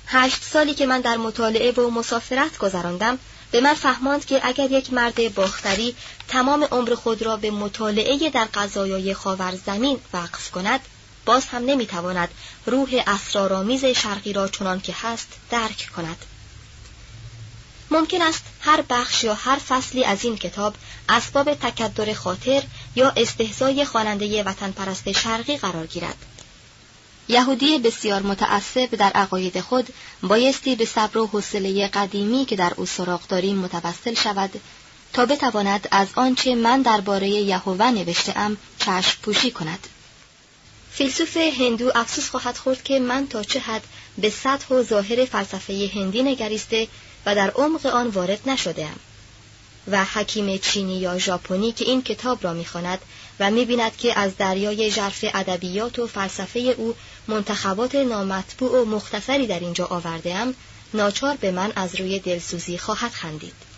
هشت 0.07 0.43
سالی 0.43 0.73
که 0.73 0.85
من 0.85 1.01
در 1.01 1.17
مطالعه 1.17 1.71
و 1.71 1.89
مسافرت 1.89 2.57
گذراندم 2.57 3.19
به 3.51 3.61
من 3.61 3.73
فهماند 3.73 4.25
که 4.25 4.41
اگر 4.43 4.71
یک 4.71 4.93
مرد 4.93 5.33
باختری 5.33 5.95
تمام 6.27 6.63
عمر 6.63 6.95
خود 6.95 7.21
را 7.21 7.37
به 7.37 7.51
مطالعه 7.51 8.29
در 8.29 8.47
قضایای 8.53 9.13
خاور 9.13 9.55
زمین 9.65 9.99
وقف 10.13 10.51
کند 10.51 10.79
باز 11.25 11.45
هم 11.45 11.65
نمی‌تواند 11.65 12.29
روح 12.65 13.03
اسرارآمیز 13.07 13.85
شرقی 13.85 14.33
را 14.33 14.47
چنان 14.47 14.81
که 14.81 14.95
هست 15.01 15.27
درک 15.49 15.89
کند. 15.95 16.25
ممکن 17.91 18.21
است 18.21 18.43
هر 18.61 18.83
بخش 18.89 19.23
یا 19.23 19.33
هر 19.33 19.55
فصلی 19.55 20.05
از 20.05 20.23
این 20.23 20.37
کتاب 20.37 20.75
اسباب 21.09 21.53
تکدر 21.53 22.13
خاطر 22.13 22.63
یا 22.95 23.13
استهزای 23.17 23.85
خواننده 23.85 24.43
وطن 24.43 24.71
پرست 24.71 25.11
شرقی 25.11 25.57
قرار 25.57 25.87
گیرد. 25.87 26.17
یهودی 27.27 27.79
بسیار 27.79 28.21
متعصب 28.21 28.95
در 28.95 29.11
عقاید 29.11 29.61
خود 29.61 29.93
بایستی 30.23 30.75
به 30.75 30.85
صبر 30.85 31.17
و 31.17 31.27
حوصله 31.27 31.87
قدیمی 31.87 32.45
که 32.45 32.55
در 32.55 32.73
او 32.77 32.85
سراغ 32.85 33.27
داریم 33.27 33.57
متوسل 33.57 34.13
شود 34.13 34.61
تا 35.13 35.25
بتواند 35.25 35.87
از 35.91 36.07
آنچه 36.15 36.55
من 36.55 36.81
درباره 36.81 37.29
یهوه 37.29 37.91
نوشته 37.91 38.57
چشم 38.79 39.17
پوشی 39.21 39.51
کند. 39.51 39.87
فیلسوف 40.91 41.37
هندو 41.37 41.91
افسوس 41.95 42.29
خواهد 42.29 42.57
خورد 42.57 42.83
که 42.83 42.99
من 42.99 43.27
تا 43.27 43.43
چه 43.43 43.59
حد 43.59 43.83
به 44.17 44.29
سطح 44.29 44.75
و 44.75 44.83
ظاهر 44.83 45.25
فلسفه 45.25 45.89
هندی 45.93 46.23
نگریسته 46.23 46.87
و 47.25 47.35
در 47.35 47.49
عمق 47.49 47.85
آن 47.85 48.07
وارد 48.07 48.49
نشدهام. 48.49 48.99
و 49.87 50.05
حکیم 50.05 50.57
چینی 50.57 50.99
یا 50.99 51.17
ژاپنی 51.17 51.71
که 51.71 51.85
این 51.85 52.01
کتاب 52.01 52.43
را 52.43 52.53
می‌خواند 52.53 52.99
و 53.39 53.51
می‌بیند 53.51 53.97
که 53.97 54.19
از 54.19 54.37
دریای 54.37 54.91
ژرف 54.91 55.25
ادبیات 55.33 55.99
و 55.99 56.07
فلسفه 56.07 56.59
او 56.59 56.95
منتخبات 57.27 57.95
نامطبوع 57.95 58.81
و 58.81 58.85
مختصری 58.85 59.47
در 59.47 59.59
اینجا 59.59 59.85
آورده 59.85 60.53
ناچار 60.93 61.35
به 61.35 61.51
من 61.51 61.73
از 61.75 61.95
روی 61.95 62.19
دلسوزی 62.19 62.77
خواهد 62.77 63.11
خندید. 63.11 63.68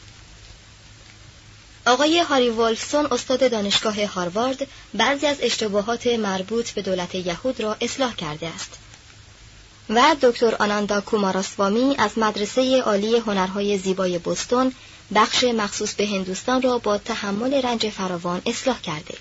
آقای 1.86 2.20
هاری 2.20 2.50
ولفسون 2.50 3.08
استاد 3.12 3.52
دانشگاه 3.52 4.06
هاروارد 4.06 4.68
بعضی 4.94 5.28
از 5.28 5.38
اشتباهات 5.42 6.08
مربوط 6.08 6.72
به 6.72 6.82
دولت 6.82 7.16
یهود 7.16 7.62
را 7.62 7.78
اصلاح 7.82 8.16
کرده 8.16 8.48
است. 8.48 8.78
و 9.90 10.16
دکتر 10.22 10.56
آناندا 10.56 11.02
کوماراسوامی 11.02 11.96
از 11.98 12.18
مدرسه 12.18 12.82
عالی 12.82 13.18
هنرهای 13.18 13.78
زیبای 13.78 14.18
بوستون 14.18 14.74
بخش 15.16 15.44
مخصوص 15.44 15.94
به 15.94 16.08
هندوستان 16.08 16.62
را 16.62 16.78
با 16.78 16.98
تحمل 16.98 17.54
رنج 17.54 17.90
فراوان 17.90 18.42
اصلاح 18.46 18.82
کرده. 18.82 19.18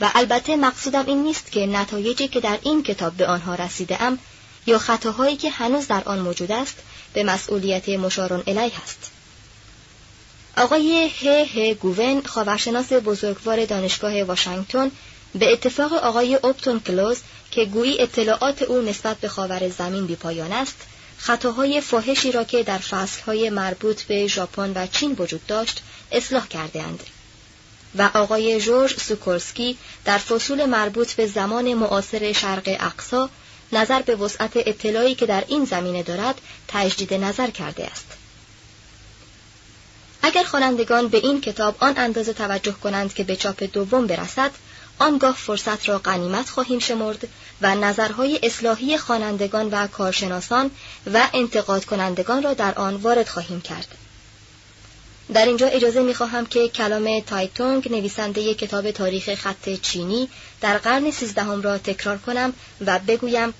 و 0.00 0.10
البته 0.14 0.56
مقصودم 0.56 1.06
این 1.06 1.22
نیست 1.22 1.52
که 1.52 1.66
نتایجی 1.66 2.28
که 2.28 2.40
در 2.40 2.58
این 2.62 2.82
کتاب 2.82 3.12
به 3.12 3.26
آنها 3.26 3.54
رسیده 3.54 4.02
ام 4.02 4.18
یا 4.66 4.78
خطاهایی 4.78 5.36
که 5.36 5.50
هنوز 5.50 5.86
در 5.86 6.02
آن 6.04 6.18
موجود 6.18 6.52
است 6.52 6.76
به 7.12 7.24
مسئولیت 7.24 7.88
مشارون 7.88 8.42
الیه 8.46 8.82
است 8.82 9.13
آقای 10.56 11.08
ه 11.08 11.46
ه 11.54 11.74
گوون 11.74 12.22
خاورشناس 12.26 12.92
بزرگوار 12.92 13.64
دانشگاه 13.64 14.22
واشنگتن 14.22 14.90
به 15.34 15.52
اتفاق 15.52 15.92
آقای 15.92 16.34
اپتون 16.34 16.80
کلوز 16.80 17.18
که 17.50 17.64
گویی 17.64 18.00
اطلاعات 18.00 18.62
او 18.62 18.82
نسبت 18.82 19.16
به 19.16 19.28
خاور 19.28 19.68
زمین 19.68 20.06
بیپایان 20.06 20.52
است 20.52 20.76
خطاهای 21.18 21.80
فاحشی 21.80 22.32
را 22.32 22.44
که 22.44 22.62
در 22.62 22.78
فصلهای 22.78 23.50
مربوط 23.50 24.02
به 24.02 24.26
ژاپن 24.26 24.72
و 24.74 24.86
چین 24.86 25.16
وجود 25.18 25.46
داشت 25.46 25.82
اصلاح 26.12 26.46
کردهاند. 26.46 27.02
و 27.98 28.10
آقای 28.14 28.60
جورج 28.60 29.00
سوکورسکی 29.00 29.78
در 30.04 30.18
فصول 30.18 30.64
مربوط 30.64 31.12
به 31.12 31.26
زمان 31.26 31.74
معاصر 31.74 32.32
شرق 32.32 32.62
اقصا 32.66 33.30
نظر 33.72 34.02
به 34.02 34.16
وسعت 34.16 34.52
اطلاعی 34.56 35.14
که 35.14 35.26
در 35.26 35.44
این 35.48 35.64
زمینه 35.64 36.02
دارد 36.02 36.40
تجدید 36.68 37.14
نظر 37.14 37.50
کرده 37.50 37.86
است. 37.86 38.06
اگر 40.26 40.44
خوانندگان 40.44 41.08
به 41.08 41.18
این 41.18 41.40
کتاب 41.40 41.76
آن 41.80 41.94
اندازه 41.96 42.32
توجه 42.32 42.72
کنند 42.72 43.14
که 43.14 43.24
به 43.24 43.36
چاپ 43.36 43.62
دوم 43.62 44.06
برسد 44.06 44.50
آنگاه 44.98 45.34
فرصت 45.34 45.88
را 45.88 45.98
غنیمت 45.98 46.50
خواهیم 46.50 46.78
شمرد 46.78 47.28
و 47.62 47.74
نظرهای 47.74 48.40
اصلاحی 48.42 48.98
خوانندگان 48.98 49.68
و 49.68 49.86
کارشناسان 49.86 50.70
و 51.14 51.28
انتقاد 51.34 51.84
کنندگان 51.84 52.42
را 52.42 52.54
در 52.54 52.74
آن 52.74 52.96
وارد 52.96 53.28
خواهیم 53.28 53.60
کرد. 53.60 53.88
در 55.34 55.46
اینجا 55.46 55.66
اجازه 55.66 56.02
می 56.02 56.14
خواهم 56.14 56.46
که 56.46 56.68
کلام 56.68 57.20
تایتونگ 57.20 57.92
نویسنده 57.92 58.54
کتاب 58.54 58.90
تاریخ 58.90 59.34
خط 59.34 59.68
چینی 59.82 60.28
در 60.60 60.78
قرن 60.78 61.10
سیزدهم 61.10 61.62
را 61.62 61.78
تکرار 61.78 62.18
کنم 62.18 62.52
و 62.86 62.98
بگویم 62.98 63.54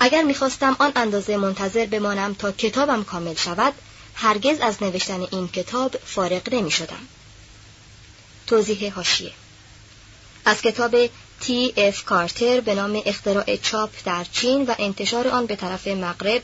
اگر 0.00 0.22
می‌خواستم 0.22 0.76
آن 0.78 0.92
اندازه 0.96 1.36
منتظر 1.36 1.86
بمانم 1.86 2.34
تا 2.34 2.52
کتابم 2.52 3.04
کامل 3.04 3.34
شود 3.34 3.72
هرگز 4.14 4.60
از 4.60 4.82
نوشتن 4.82 5.26
این 5.30 5.48
کتاب 5.48 5.96
فارغ 6.04 6.54
نمی 6.54 6.70
شدم. 6.70 7.08
توضیح 8.46 8.94
حاشیه 8.94 9.32
از 10.44 10.62
کتاب 10.62 10.96
تی 11.40 11.74
اف 11.76 12.04
کارتر 12.04 12.60
به 12.60 12.74
نام 12.74 13.02
اختراع 13.06 13.56
چاپ 13.56 13.90
در 14.04 14.24
چین 14.32 14.66
و 14.66 14.74
انتشار 14.78 15.28
آن 15.28 15.46
به 15.46 15.56
طرف 15.56 15.86
مغرب 15.86 16.42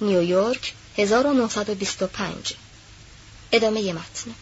نیویورک 0.00 0.74
1925 0.96 2.52
ادامه 3.52 3.92
متن. 3.92 4.34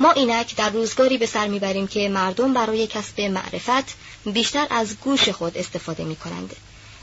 ما 0.00 0.12
اینک 0.12 0.56
در 0.56 0.70
روزگاری 0.70 1.18
به 1.18 1.26
سر 1.26 1.48
می‌بریم 1.48 1.86
که 1.86 2.08
مردم 2.08 2.54
برای 2.54 2.86
کسب 2.86 3.20
معرفت 3.20 3.94
بیشتر 4.24 4.66
از 4.70 4.96
گوش 5.00 5.28
خود 5.28 5.58
استفاده 5.58 6.04
می 6.04 6.16
کنند 6.16 6.56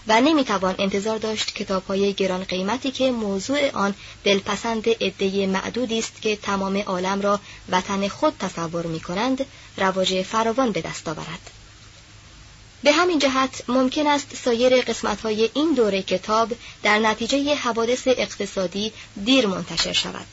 و 0.07 0.21
نمی‌توان 0.21 0.75
انتظار 0.79 1.17
داشت 1.17 1.53
کتاب 1.53 1.85
های 1.87 2.13
گران 2.13 2.43
قیمتی 2.43 2.91
که 2.91 3.11
موضوع 3.11 3.71
آن 3.71 3.95
دلپسند 4.23 4.89
عده 4.89 5.47
معدودی 5.47 5.99
است 5.99 6.21
که 6.21 6.35
تمام 6.35 6.77
عالم 6.77 7.21
را 7.21 7.39
وطن 7.69 8.07
خود 8.07 8.37
تصور 8.39 8.85
می 8.85 8.99
کنند 8.99 9.45
رواج 9.77 10.21
فراوان 10.21 10.71
به 10.71 10.81
دست 10.81 11.07
آورد. 11.07 11.51
به 12.83 12.91
همین 12.91 13.19
جهت 13.19 13.63
ممکن 13.67 14.07
است 14.07 14.35
سایر 14.35 14.81
قسمت 14.81 15.21
های 15.21 15.49
این 15.53 15.73
دوره 15.73 16.01
کتاب 16.01 16.53
در 16.83 16.99
نتیجه 16.99 17.55
حوادث 17.55 18.07
اقتصادی 18.07 18.91
دیر 19.25 19.47
منتشر 19.47 19.93
شود. 19.93 20.27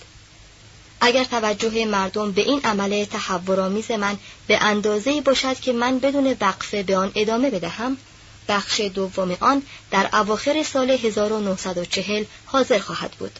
اگر 1.00 1.24
توجه 1.24 1.86
مردم 1.86 2.32
به 2.32 2.42
این 2.42 2.60
عمل 2.64 3.04
تحورآمیز 3.04 3.90
من 3.90 4.18
به 4.46 4.62
اندازه 4.62 5.20
باشد 5.20 5.60
که 5.60 5.72
من 5.72 5.98
بدون 5.98 6.36
وقفه 6.40 6.82
به 6.82 6.96
آن 6.96 7.12
ادامه 7.14 7.50
بدهم 7.50 7.96
بخش 8.48 8.80
دوم 8.80 9.36
آن 9.40 9.62
در 9.90 10.08
اواخر 10.12 10.62
سال 10.62 10.90
1940 10.90 12.24
حاضر 12.46 12.78
خواهد 12.78 13.10
بود. 13.10 13.38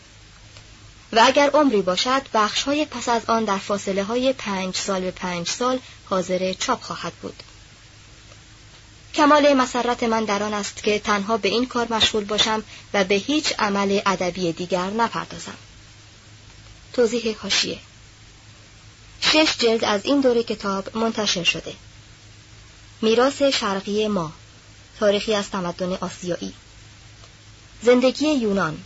و 1.13 1.23
اگر 1.25 1.51
عمری 1.51 1.83
باشد 1.83 2.23
بخش 2.35 2.63
های 2.63 2.85
پس 2.85 3.09
از 3.09 3.23
آن 3.27 3.45
در 3.45 3.59
فاصله 3.59 4.05
های 4.05 4.33
پنج 4.33 4.77
سال 4.77 5.01
به 5.01 5.11
پنج 5.11 5.49
سال 5.49 5.79
حاضر 6.11 6.53
چاپ 6.53 6.83
خواهد 6.83 7.13
بود. 7.13 7.43
کمال 9.15 9.53
مسرت 9.53 10.03
من 10.03 10.25
در 10.25 10.43
آن 10.43 10.55
است 10.55 10.83
که 10.83 10.99
تنها 10.99 11.37
به 11.37 11.49
این 11.49 11.67
کار 11.67 11.87
مشغول 11.93 12.25
باشم 12.25 12.63
و 12.95 13.05
به 13.05 13.15
هیچ 13.15 13.55
عمل 13.59 14.01
ادبی 14.07 14.53
دیگر 14.53 14.91
نپردازم. 14.91 15.57
توضیح 16.93 17.37
حاشیه. 17.43 17.79
شش 19.21 19.49
جلد 19.59 19.85
از 19.85 20.05
این 20.05 20.21
دوره 20.21 20.43
کتاب 20.43 20.97
منتشر 20.97 21.45
شده. 21.45 21.73
میراث 23.03 23.43
شرقی 23.43 24.09
ما. 24.09 24.33
تاریخی 25.01 25.35
از 25.35 25.51
تمدن 25.51 25.93
آسیایی. 25.93 26.55
زندگی 27.83 28.29
یونان. 28.29 28.79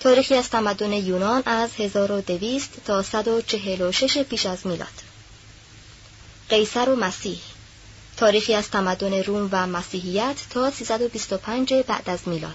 تاریخی 0.00 0.34
از 0.34 0.50
تمدن 0.50 0.92
یونان 0.92 1.42
از 1.46 1.70
1200 1.78 2.70
تا 2.86 3.02
146 3.02 4.18
پیش 4.18 4.46
از 4.46 4.66
میلاد. 4.66 5.02
قیصر 6.48 6.88
و 6.88 6.96
مسیح. 6.96 7.38
تاریخی 8.16 8.54
از 8.54 8.70
تمدن 8.70 9.22
روم 9.22 9.48
و 9.52 9.66
مسیحیت 9.66 10.36
تا 10.50 10.70
325 10.70 11.74
بعد 11.74 12.10
از 12.10 12.28
میلاد. 12.28 12.54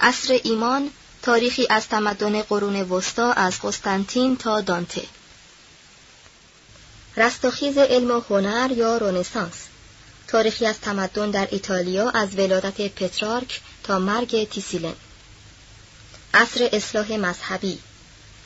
عصر 0.00 0.40
ایمان 0.44 0.90
تاریخی 1.22 1.66
از 1.70 1.88
تمدن 1.88 2.42
قرون 2.42 2.76
وسطا 2.76 3.32
از 3.32 3.60
قسطنطین 3.62 4.36
تا 4.36 4.60
دانته. 4.60 5.02
رستاخیز 7.16 7.78
علم 7.78 8.10
و 8.10 8.20
هنر 8.30 8.72
یا 8.72 8.96
رونسانس 8.96 9.67
تاریخی 10.28 10.66
از 10.66 10.80
تمدن 10.80 11.30
در 11.30 11.48
ایتالیا 11.50 12.10
از 12.10 12.38
ولادت 12.38 12.80
پترارک 12.80 13.60
تا 13.82 13.98
مرگ 13.98 14.48
تیسیلن. 14.48 14.94
عصر 16.34 16.68
اصلاح 16.72 17.12
مذهبی. 17.12 17.78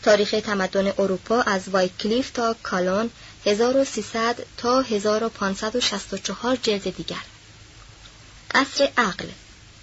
تاریخ 0.03 0.35
تمدن 0.45 0.87
اروپا 0.99 1.43
از 1.43 1.69
وایکلیف 1.69 2.31
تا 2.31 2.57
کالون 2.63 3.11
1300 3.47 4.47
تا 4.57 4.81
1564 4.81 6.57
جلد 6.57 6.97
دیگر. 6.97 7.25
عصر 8.55 8.91
عقل. 8.97 9.27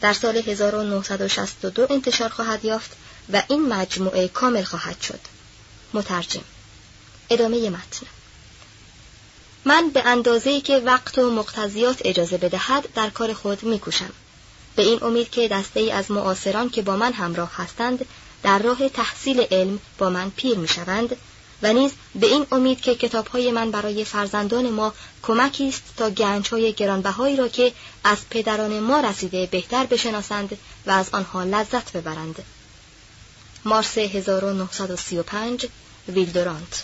در 0.01 0.13
سال 0.13 0.37
1962 0.37 1.87
انتشار 1.89 2.29
خواهد 2.29 2.65
یافت 2.65 2.91
و 3.33 3.43
این 3.47 3.73
مجموعه 3.73 4.27
کامل 4.27 4.63
خواهد 4.63 5.01
شد. 5.01 5.19
مترجم. 5.93 6.43
ادامه 7.29 7.69
متن. 7.69 8.07
من 9.65 9.89
به 9.89 10.07
اندازه‌ای 10.07 10.61
که 10.61 10.77
وقت 10.77 11.17
و 11.17 11.31
مقتضیات 11.31 12.01
اجازه 12.05 12.37
بدهد 12.37 12.87
در 12.95 13.09
کار 13.09 13.33
خود 13.33 13.63
میکوشم 13.63 14.11
به 14.75 14.83
این 14.83 15.03
امید 15.03 15.29
که 15.29 15.47
دسته 15.47 15.79
ای 15.79 15.91
از 15.91 16.11
معاصران 16.11 16.69
که 16.69 16.81
با 16.81 16.95
من 16.95 17.13
همراه 17.13 17.51
هستند 17.55 18.05
در 18.43 18.59
راه 18.59 18.89
تحصیل 18.89 19.45
علم 19.51 19.79
با 19.97 20.09
من 20.09 20.29
پیر 20.29 20.57
می‌شوند 20.57 21.15
و 21.61 21.73
نیز 21.73 21.91
به 22.15 22.27
این 22.27 22.45
امید 22.51 22.81
که 22.81 22.95
کتابهای 22.95 23.51
من 23.51 23.71
برای 23.71 24.05
فرزندان 24.05 24.69
ما 24.69 24.93
کمکی 25.23 25.69
است 25.69 25.83
تا 25.97 26.09
گنجهای 26.09 26.73
گرانبهایی 26.73 27.35
را 27.35 27.47
که 27.47 27.73
از 28.03 28.17
پدران 28.29 28.79
ما 28.79 28.99
رسیده 28.99 29.45
بهتر 29.45 29.85
بشناسند 29.85 30.57
و 30.85 30.91
از 30.91 31.09
آنها 31.11 31.43
لذت 31.43 31.97
ببرند. 31.97 32.43
مارس 33.65 33.97
1935 33.97 35.65
ویلدورانت 36.07 36.83